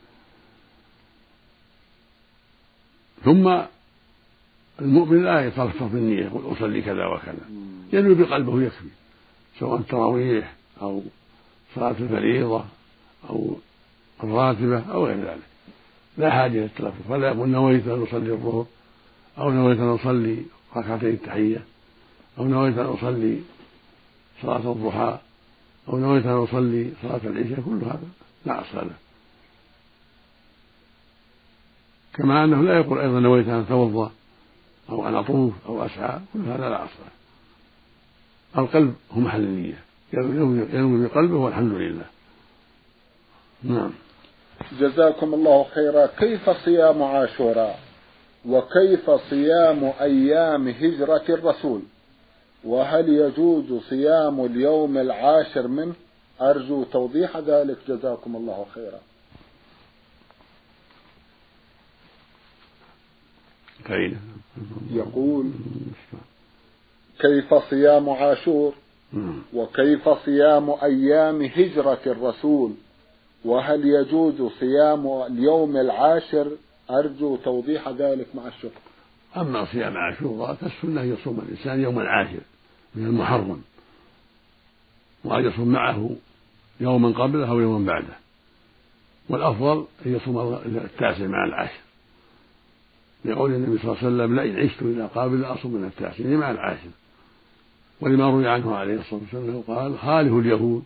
ثم 3.25 3.61
المؤمن 4.81 5.25
لا 5.25 5.47
يترفع 5.47 5.89
في 5.89 5.95
النية 5.95 6.25
يقول 6.25 6.53
أصلي 6.53 6.83
كذا 6.83 7.07
وكذا. 7.07 7.47
ينوي 7.93 8.15
بقلبه 8.15 8.63
يكفي 8.63 8.89
سواء 9.59 9.81
التراويح 9.81 10.55
أو 10.83 11.03
صلاة 11.75 11.91
الفريضة 11.91 12.65
أو 13.31 13.57
الراتبة 14.25 14.93
أو 14.93 15.07
غير 15.07 15.17
ذلك. 15.17 15.43
لا 16.19 16.31
حاجة 16.31 16.53
للتلفظ 16.53 17.09
فلا 17.09 17.29
يقول 17.29 17.49
نويت 17.49 17.89
أن 17.89 18.03
أصلي 18.03 18.33
الظهر 18.33 18.67
أو 19.39 19.51
نويت 19.51 19.79
أن 19.79 19.89
أصلي 19.89 20.43
ركعتي 20.77 21.11
التحية 21.11 21.65
أو 22.39 22.45
نويت 22.45 22.79
أن 22.79 22.87
أصلي 22.87 23.41
صلاة 24.43 24.73
الضحى. 24.73 25.19
أو 25.89 25.99
نويت 25.99 26.27
أن 26.27 26.33
أصلي 26.33 26.93
صلاة 27.03 27.21
العشاء 27.25 27.61
كل 27.61 27.85
هذا 27.85 28.09
لا 28.47 28.61
أصل 28.61 28.77
له. 28.77 28.97
كما 32.15 32.45
أنه 32.45 32.63
لا 32.63 32.77
يقول 32.77 32.99
أيضا 32.99 33.21
نويت 33.21 33.49
أن 33.49 33.61
أتوضأ 33.61 34.11
أو 34.91 35.09
أن 35.09 35.15
أطوف 35.15 35.53
أو 35.67 35.87
أسعى 35.87 36.21
كل 36.33 36.41
هذا 36.41 36.69
لا 36.69 36.85
أصل 36.85 36.99
له. 37.01 38.63
القلب 38.63 38.95
هو 39.13 39.21
محل 39.21 39.41
النية. 39.41 39.79
ينوي 40.13 41.09
بقلبه 41.09 41.37
والحمد 41.37 41.73
لله. 41.73 42.05
نعم. 43.63 43.91
جزاكم 44.81 45.35
الله 45.35 45.65
خيرا. 45.75 46.07
كيف 46.07 46.51
صيام 46.51 47.03
عاشوراء؟ 47.03 47.81
وكيف 48.47 49.11
صيام 49.11 49.93
أيام 50.01 50.69
هجرة 50.69 51.25
الرسول؟ 51.29 51.83
وهل 52.65 53.09
يجوز 53.09 53.83
صيام 53.83 54.45
اليوم 54.45 54.99
العاشر 54.99 55.69
منه؟ 55.69 55.95
أرجو 56.41 56.85
توضيح 56.85 57.37
ذلك. 57.37 57.77
جزاكم 57.89 58.37
الله 58.37 58.67
خيرا. 58.75 59.01
يقول 64.91 65.51
كيف 67.21 67.55
صيام 67.55 68.11
عاشور؟ 68.11 68.75
وكيف 69.55 70.09
صيام 70.09 70.71
أيام 70.71 71.43
هجرة 71.43 72.01
الرسول؟ 72.07 72.73
وهل 73.45 73.87
يجوز 73.87 74.53
صيام 74.61 75.07
اليوم 75.07 75.77
العاشر؟ 75.77 76.51
أرجو 76.91 77.37
توضيح 77.37 77.89
ذلك 77.89 78.27
مع 78.35 78.49
الشكر. 78.49 78.81
أما 79.37 79.65
صيام 79.65 79.97
عاشوراء 79.97 80.55
فالسنة 80.55 81.03
يصوم 81.03 81.39
الإنسان 81.39 81.81
يوم 81.81 82.01
العاشر. 82.01 82.41
من 82.95 83.07
المحرم 83.07 83.63
وأن 85.25 85.45
يصوم 85.45 85.69
معه 85.69 86.17
يوما 86.81 87.09
قبله 87.09 87.49
أو 87.49 87.61
يوما 87.61 87.87
بعده. 87.87 88.17
والأفضل 89.29 89.87
أن 90.07 90.17
يصوم 90.17 90.55
التاسع 90.67 91.27
مع 91.27 91.45
العاشر 91.45 91.81
لقول 93.25 93.55
النبي 93.55 93.79
صلى 93.79 93.85
الله 93.85 93.99
عليه 93.99 94.07
وسلم 94.07 94.37
لئن 94.37 94.67
عشت 94.67 94.83
إلى 94.83 95.07
قابل 95.07 95.45
أصوم 95.45 95.73
من 95.73 95.85
التاسع 95.85 96.25
مع 96.25 96.51
العاشر 96.51 96.91
ولما 98.01 98.31
روي 98.31 98.49
عنه 98.49 98.77
عليه 98.77 99.01
الصلاة 99.01 99.21
والسلام 99.21 99.63
قال 99.67 99.99
خالف 99.99 100.33
اليهود 100.33 100.85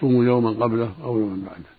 صوموا 0.00 0.24
يوما 0.24 0.50
قبله 0.50 0.94
أو 1.02 1.18
يوما 1.18 1.46
بعده. 1.46 1.76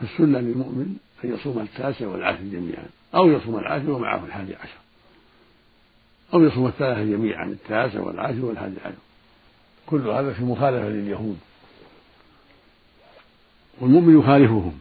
فالسنة 0.00 0.38
للمؤمن 0.40 0.96
أن 1.24 1.34
يصوم 1.34 1.58
التاسع 1.58 2.06
والعاشر 2.06 2.42
جميعا 2.42 2.86
أو 3.14 3.28
يصوم 3.28 3.58
العاشر 3.58 3.90
ومعه 3.90 4.24
الحادي 4.24 4.54
عشر. 4.54 4.83
أو 6.34 6.44
يصوم 6.44 6.66
الثلاثة 6.66 7.04
جميعا 7.04 7.44
التاسع 7.44 8.00
والعاشر 8.00 8.44
والحادي 8.44 8.76
عشر. 8.84 8.94
كل 9.86 10.08
هذا 10.08 10.32
في 10.32 10.44
مخالفة 10.44 10.88
لليهود. 10.88 11.38
والمؤمن 13.80 14.18
يخالفهم. 14.18 14.78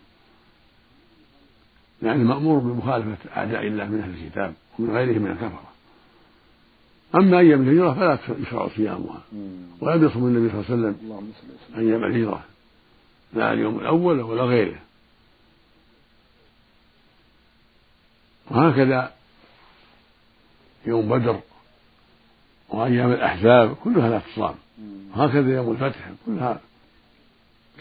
يعني 2.04 2.24
مأمور 2.24 2.60
بمخالفة 2.60 3.18
أعداء 3.38 3.68
الله 3.68 3.86
من 3.86 4.00
أهل 4.00 4.24
الكتاب 4.24 4.54
ومن 4.80 4.96
غيرهم 4.96 5.22
من 5.22 5.32
الكفرة. 5.32 5.72
أما 7.16 7.40
أيام 7.40 7.62
الهجرة 7.62 7.94
فلا 7.94 8.38
يشرع 8.40 8.68
صيامها. 8.68 9.22
ولم 9.82 10.06
يصوم 10.06 10.28
النبي 10.28 10.50
صلى 10.50 10.76
الله 10.76 10.88
عليه 10.88 10.96
وسلم 10.98 11.20
أيام 11.78 12.04
الهجرة 12.04 12.44
لا 13.34 13.54
اليوم 13.54 13.80
الأول 13.80 14.22
ولا 14.22 14.44
غيره. 14.44 14.80
وهكذا 18.52 19.14
يوم 20.86 21.10
بدر 21.10 21.40
وأيام 22.70 23.12
الأحزاب 23.12 23.76
كلها 23.76 24.10
لا 24.10 24.20
تصام 24.20 24.56
وهكذا 25.16 25.56
يوم 25.56 25.72
الفتح 25.72 26.10
كلها 26.26 26.62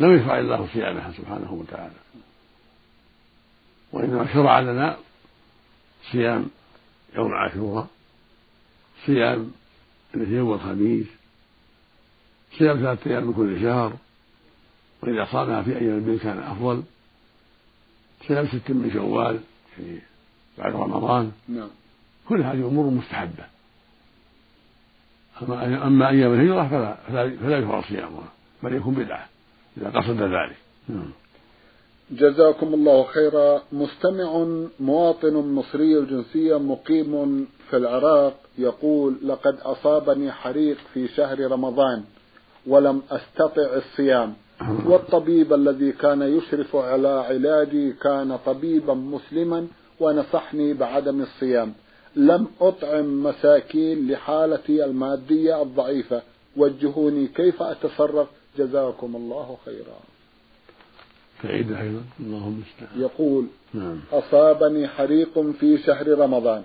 لم 0.00 0.16
يشرع 0.16 0.38
الله 0.38 0.68
صيامها 0.72 1.12
سبحانه 1.12 1.52
وتعالى. 1.52 1.94
وإنما 3.92 4.32
شرع 4.32 4.60
لنا 4.60 4.96
صيام 6.12 6.50
يوم 7.14 7.32
عاشوراء 7.32 7.86
صيام 9.06 9.52
الاثنين 10.14 10.40
والخميس 10.40 11.06
صيام 12.58 12.76
ثلاثة 12.76 13.10
أيام 13.10 13.24
من 13.26 13.32
كل 13.32 13.60
شهر 13.60 13.92
وإذا 15.02 15.24
صامها 15.32 15.62
في 15.62 15.78
أيام 15.78 15.94
البيت 15.94 16.22
كان 16.22 16.38
أفضل. 16.38 16.82
صيام 18.28 18.46
ست 18.46 18.70
من 18.70 18.90
شوال 18.92 19.40
يعني 19.78 20.00
بعد 20.58 20.74
رمضان. 20.74 21.32
نعم. 21.48 21.68
كل 22.28 22.42
هذه 22.42 22.68
أمور 22.68 22.90
مستحبة. 22.90 23.44
أما 25.86 26.08
أيام 26.08 26.34
الهجرة 26.34 26.68
فلا 26.68 26.96
فلا, 27.40 27.58
يشرع 27.58 27.82
صيامها 27.88 28.32
بل 28.62 28.74
يكون 28.74 28.94
بدعة 28.94 29.26
إذا 29.76 29.90
قصد 29.90 30.22
ذلك. 30.22 30.56
نعم. 30.88 31.10
جزاكم 32.10 32.74
الله 32.74 33.04
خيرا. 33.04 33.62
مستمع 33.72 34.46
مواطن 34.80 35.34
مصري 35.34 35.98
الجنسية 35.98 36.58
مقيم 36.58 37.46
في 37.70 37.76
العراق 37.76 38.34
يقول 38.58 39.16
لقد 39.22 39.58
أصابني 39.60 40.32
حريق 40.32 40.76
في 40.94 41.08
شهر 41.08 41.50
رمضان 41.50 42.04
ولم 42.66 43.02
أستطع 43.10 43.76
الصيام 43.76 44.34
والطبيب 44.88 45.52
الذي 45.52 45.92
كان 45.92 46.22
يشرف 46.22 46.76
على 46.76 47.08
علاجي 47.08 47.92
كان 47.92 48.38
طبيبا 48.46 48.94
مسلما 48.94 49.66
ونصحني 50.00 50.74
بعدم 50.74 51.22
الصيام. 51.22 51.72
لم 52.16 52.46
أطعم 52.60 53.22
مساكين 53.22 54.12
لحالتي 54.12 54.84
المادية 54.84 55.62
الضعيفة. 55.62 56.22
وجهوني 56.56 57.26
كيف 57.26 57.62
أتصرف؟ 57.62 58.28
جزاكم 58.58 59.16
الله 59.16 59.56
خيرا. 59.64 59.98
تعيد 61.42 61.72
أيضا. 61.72 62.02
اللهم 62.20 62.62
يقول 62.96 63.46
نعم. 63.74 64.00
أصابني 64.12 64.88
حريق 64.88 65.40
في 65.50 65.78
شهر 65.78 66.18
رمضان 66.18 66.64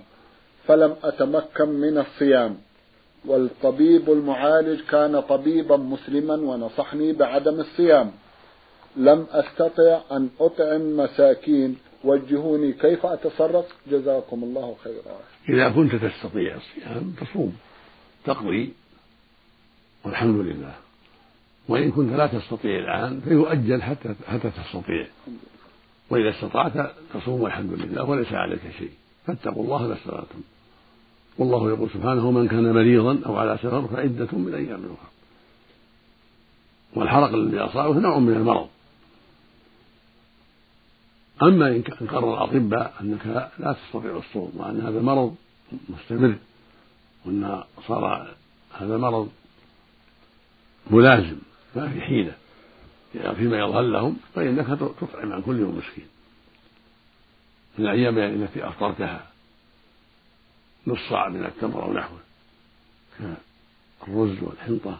فلم 0.67 0.95
أتمكن 1.03 1.69
من 1.69 1.97
الصيام 1.97 2.57
والطبيب 3.25 4.09
المعالج 4.09 4.81
كان 4.81 5.19
طبيبا 5.19 5.77
مسلما 5.77 6.35
ونصحني 6.35 7.13
بعدم 7.13 7.59
الصيام. 7.59 8.11
لم 8.97 9.27
أستطع 9.31 10.01
أن 10.11 10.29
أطعم 10.39 10.97
مساكين. 10.97 11.77
وجهوني 12.03 12.73
كيف 12.73 13.05
أتصرف؟ 13.05 13.65
جزاكم 13.91 14.43
الله 14.43 14.75
خيرا. 14.83 15.19
إذا 15.49 15.69
كنت 15.69 15.95
تستطيع 15.95 16.55
الصيام 16.55 17.15
تصوم 17.21 17.57
تقضي 18.25 18.73
والحمد 20.03 20.35
لله. 20.35 20.75
وإن 21.67 21.91
كنت 21.91 22.13
لا 22.13 22.27
تستطيع 22.27 22.79
الآن 22.79 23.21
فيؤجل 23.21 23.81
حتى 23.81 24.15
حتى 24.27 24.51
تستطيع. 24.51 25.07
وإذا 26.09 26.29
استطعت 26.29 26.91
تصوم 27.13 27.41
والحمد 27.41 27.73
لله 27.73 28.03
وليس 28.03 28.33
عليك 28.33 28.61
شيء. 28.79 28.91
فاتقوا 29.25 29.63
الله 29.63 29.87
ما 29.87 29.93
استطعتم. 29.93 30.41
والله 31.37 31.69
يقول 31.69 31.89
سبحانه 31.89 32.31
من 32.31 32.47
كان 32.47 32.73
مريضا 32.73 33.19
أو 33.25 33.37
على 33.37 33.57
سفر 33.57 33.87
فعدة 33.87 34.37
من 34.37 34.53
أيام 34.53 34.79
أخرى. 34.79 35.11
والحرق 36.95 37.33
الذي 37.33 37.59
أصابه 37.59 37.99
نوع 37.99 38.19
من 38.19 38.33
المرض. 38.33 38.67
أما 41.41 41.67
إن 41.67 41.81
قرر 41.81 42.33
الأطباء 42.33 42.93
أنك 43.01 43.51
لا 43.59 43.73
تستطيع 43.73 44.17
الصوم 44.17 44.51
وأن 44.55 44.81
هذا 44.81 45.01
مرض 45.01 45.35
مستمر 45.89 46.35
وأن 47.25 47.63
صار 47.87 48.35
هذا 48.73 48.97
مرض 48.97 49.29
ملازم 50.91 51.37
ما 51.75 51.89
في 51.89 52.01
حيلة. 52.01 52.35
فيما 53.13 53.59
يظهر 53.59 53.81
لهم 53.81 54.17
فإنك 54.35 54.67
تطعم 54.79 55.33
عن 55.33 55.41
كل 55.41 55.59
يوم 55.59 55.77
مسكين. 55.77 56.07
من 57.77 57.85
الأيام 57.85 58.17
التي 58.17 58.67
أفطرتها 58.67 59.27
نص 60.87 60.99
صاع 61.09 61.29
من 61.29 61.45
التمر 61.45 61.83
أو 61.83 61.93
نحوه 61.93 62.19
كالرز 64.05 64.43
والحنطة 64.43 64.97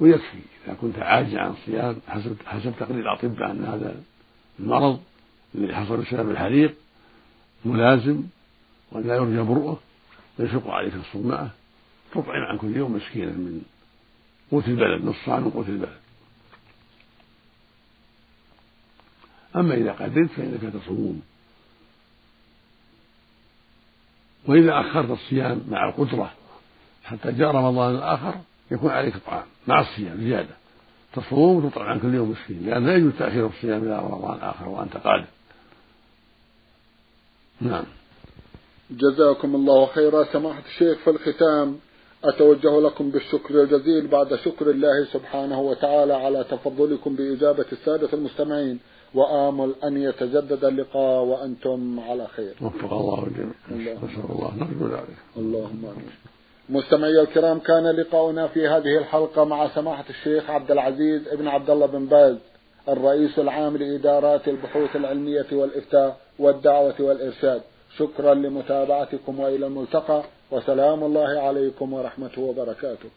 ويكفي. 0.00 0.40
إذا 0.64 0.74
كنت 0.74 0.98
عاجزا 0.98 1.40
عن 1.40 1.50
الصيام 1.50 1.96
حسب 2.08 2.36
حسب 2.46 2.74
تقرير 2.78 3.00
الأطباء 3.00 3.50
أن 3.50 3.64
هذا 3.64 4.02
المرض 4.60 5.00
الذي 5.54 5.74
حصل 5.74 5.96
بسبب 5.96 6.30
الحريق 6.30 6.74
ملازم 7.64 8.22
ولا 8.92 9.16
يرجى 9.16 9.40
برؤه 9.40 9.80
ويشق 10.38 10.70
عليك 10.70 10.94
الصوم 10.94 11.50
تطعم 12.12 12.42
عن 12.42 12.58
كل 12.58 12.76
يوم 12.76 12.92
مسكينا 12.92 13.30
من 13.30 13.62
قوت 14.50 14.68
البلد 14.68 15.04
نص 15.04 15.28
من 15.28 15.50
قوت 15.50 15.68
البلد. 15.68 15.98
أما 19.56 19.74
إذا 19.74 19.92
قدرت 19.92 20.30
فإنك 20.30 20.72
تصوم. 20.74 21.22
وإذا 24.46 24.80
أخرت 24.80 25.10
الصيام 25.10 25.62
مع 25.68 25.88
القدرة 25.88 26.32
حتى 27.04 27.32
جاء 27.32 27.50
رمضان 27.50 27.94
الآخر 27.94 28.34
يكون 28.70 28.90
عليك 28.90 29.16
طعام 29.16 29.46
مع 29.66 29.80
الصيام 29.80 30.16
زيادة. 30.20 30.54
تصوم 31.12 31.64
وتطعم 31.64 31.86
عن 31.86 32.00
كل 32.00 32.14
يوم 32.14 32.30
مسكين 32.30 32.66
لأن 32.66 32.86
لا 32.86 32.96
يجوز 32.96 33.12
تأخير 33.18 33.46
الصيام 33.46 33.82
إلى 33.82 33.98
رمضان 33.98 34.40
آخر 34.40 34.68
وأنت 34.68 34.96
قادر. 34.96 35.26
نعم. 37.60 37.84
جزاكم 38.90 39.54
الله 39.54 39.86
خيرا. 39.86 40.24
سماحة 40.32 40.62
الشيخ 40.66 40.98
في 40.98 41.10
الختام 41.10 41.78
أتوجه 42.24 42.80
لكم 42.80 43.10
بالشكر 43.10 43.62
الجزيل 43.62 44.06
بعد 44.06 44.34
شكر 44.34 44.70
الله 44.70 45.04
سبحانه 45.04 45.60
وتعالى 45.60 46.14
على 46.14 46.44
تفضلكم 46.44 47.16
بإجابة 47.16 47.64
السادة 47.72 48.08
المستمعين 48.12 48.78
وآمل 49.14 49.74
أن 49.84 49.96
يتجدد 49.96 50.64
اللقاء 50.64 51.24
وأنتم 51.24 52.00
على 52.00 52.26
خير. 52.26 52.54
وفق 52.62 52.92
الله 52.92 53.26
الجميع. 53.26 53.94
نسأل 53.94 54.30
الله. 54.30 54.54
نرجو 54.56 54.94
ذلك. 54.94 55.16
اللهم 55.36 55.84
آمين. 55.84 56.10
مستمعي 56.68 57.20
الكرام 57.20 57.58
كان 57.58 57.86
لقاؤنا 57.86 58.46
في 58.46 58.68
هذه 58.68 58.98
الحلقة 58.98 59.44
مع 59.44 59.68
سماحة 59.74 60.04
الشيخ 60.10 60.50
عبد 60.50 60.70
العزيز 60.70 61.28
ابن 61.28 61.48
عبد 61.48 61.70
الله 61.70 61.86
بن 61.86 62.06
باز 62.06 62.36
الرئيس 62.88 63.38
العام 63.38 63.76
لإدارات 63.76 64.48
البحوث 64.48 64.96
العلمية 64.96 65.46
والإفتاء. 65.52 66.25
والدعوة 66.38 66.94
والإرشاد. 67.00 67.62
شكرا 67.98 68.34
لمتابعتكم 68.34 69.40
وإلى 69.40 69.66
الملتقى. 69.66 70.22
وسلام 70.50 71.04
الله 71.04 71.40
عليكم 71.40 71.92
ورحمته 71.92 72.42
وبركاته. 72.42 73.10